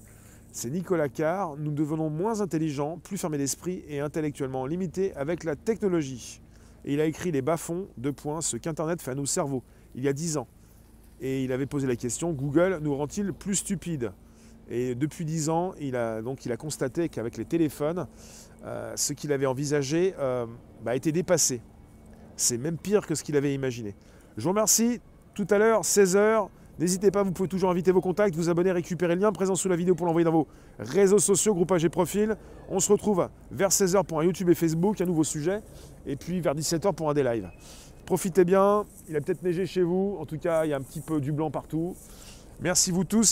C'est 0.51 0.71
Nicolas 0.71 1.09
Carr. 1.09 1.57
Nous 1.57 1.71
devenons 1.71 2.11
moins 2.11 2.41
intelligents, 2.41 2.99
plus 2.99 3.17
fermés 3.19 3.39
d'esprit 3.39 3.85
et 3.87 4.01
intellectuellement 4.01 4.67
limités 4.67 5.15
avec 5.15 5.45
la 5.45 5.55
technologie. 5.55 6.41
Et 6.85 6.95
il 6.95 7.01
a 7.01 7.05
écrit 7.05 7.31
Les 7.31 7.43
bas-fonds, 7.43 7.87
deux 7.97 8.13
points, 8.13 8.41
ce 8.41 8.57
qu'Internet 8.57 9.01
fait 9.01 9.13
à 9.13 9.15
nos 9.15 9.27
cerveaux, 9.27 9.63
il 9.95 10.03
y 10.03 10.09
a 10.09 10.13
dix 10.13 10.37
ans. 10.37 10.49
Et 11.21 11.45
il 11.45 11.53
avait 11.53 11.67
posé 11.67 11.87
la 11.87 11.95
question 11.95 12.33
Google 12.33 12.81
nous 12.83 12.97
rend-il 12.97 13.33
plus 13.33 13.55
stupides? 13.57 14.11
Et 14.71 14.95
depuis 14.95 15.25
dix 15.25 15.49
ans, 15.49 15.75
il 15.81 15.97
a, 15.97 16.23
donc, 16.23 16.47
il 16.47 16.53
a 16.53 16.57
constaté 16.57 17.09
qu'avec 17.09 17.37
les 17.37 17.45
téléphones, 17.45 18.07
euh, 18.65 18.93
ce 18.97 19.13
qu'il 19.13 19.33
avait 19.33 19.47
envisagé 19.47 20.15
euh, 20.19 20.47
bah, 20.85 20.93
a 20.93 20.97
été 20.97 21.13
dépassé. 21.13 21.61
C'est 22.37 22.59
même 22.59 22.79
pire 22.79 23.07
que 23.07 23.15
ce 23.15 23.23
qu'il 23.23 23.37
avait 23.37 23.55
imaginé. 23.55 23.95
Je 24.37 24.43
vous 24.43 24.51
remercie. 24.51 25.01
Tout 25.35 25.47
à 25.51 25.59
l'heure, 25.59 25.83
16h. 25.83 26.49
N'hésitez 26.79 27.11
pas, 27.11 27.23
vous 27.23 27.33
pouvez 27.33 27.49
toujours 27.49 27.71
inviter 27.71 27.93
vos 27.93 28.01
contacts, 28.01 28.35
vous 28.35 28.49
abonner, 28.49 28.73
récupérer 28.73 29.15
le 29.15 29.21
lien 29.21 29.33
présent 29.33 29.55
sous 29.55 29.69
la 29.69 29.77
vidéo 29.77 29.95
pour 29.95 30.07
l'envoyer 30.07 30.25
dans 30.25 30.33
vos 30.33 30.49
réseaux 30.79 31.19
sociaux, 31.19 31.55
groupages 31.55 31.85
et 31.85 31.91
profils. 31.91 32.37
On 32.69 32.81
se 32.81 32.91
retrouve 32.91 33.29
vers 33.51 33.69
16h 33.69 34.05
pour 34.05 34.21
un 34.21 34.25
YouTube 34.25 34.49
et 34.49 34.55
Facebook, 34.55 35.01
un 35.01 35.05
nouveau 35.05 35.25
sujet, 35.25 35.61
et 36.07 36.17
puis 36.17 36.41
vers 36.41 36.55
17h 36.55 36.95
pour 36.95 37.11
un 37.11 37.15
des 37.15 37.23
lives. 37.23 37.51
Profitez 38.07 38.45
bien, 38.45 38.85
il 39.09 39.17
a 39.17 39.21
peut-être 39.21 39.43
neigé 39.43 39.67
chez 39.67 39.83
vous, 39.83 40.17
en 40.19 40.27
tout 40.27 40.39
cas 40.39 40.65
il 40.65 40.71
y 40.71 40.73
a 40.73 40.77
un 40.77 40.83
petit 40.83 41.01
peu 41.01 41.21
du 41.21 41.31
blanc 41.31 41.51
partout. 41.51 41.95
Merci 42.61 42.91
vous 42.91 43.05
tous, 43.05 43.31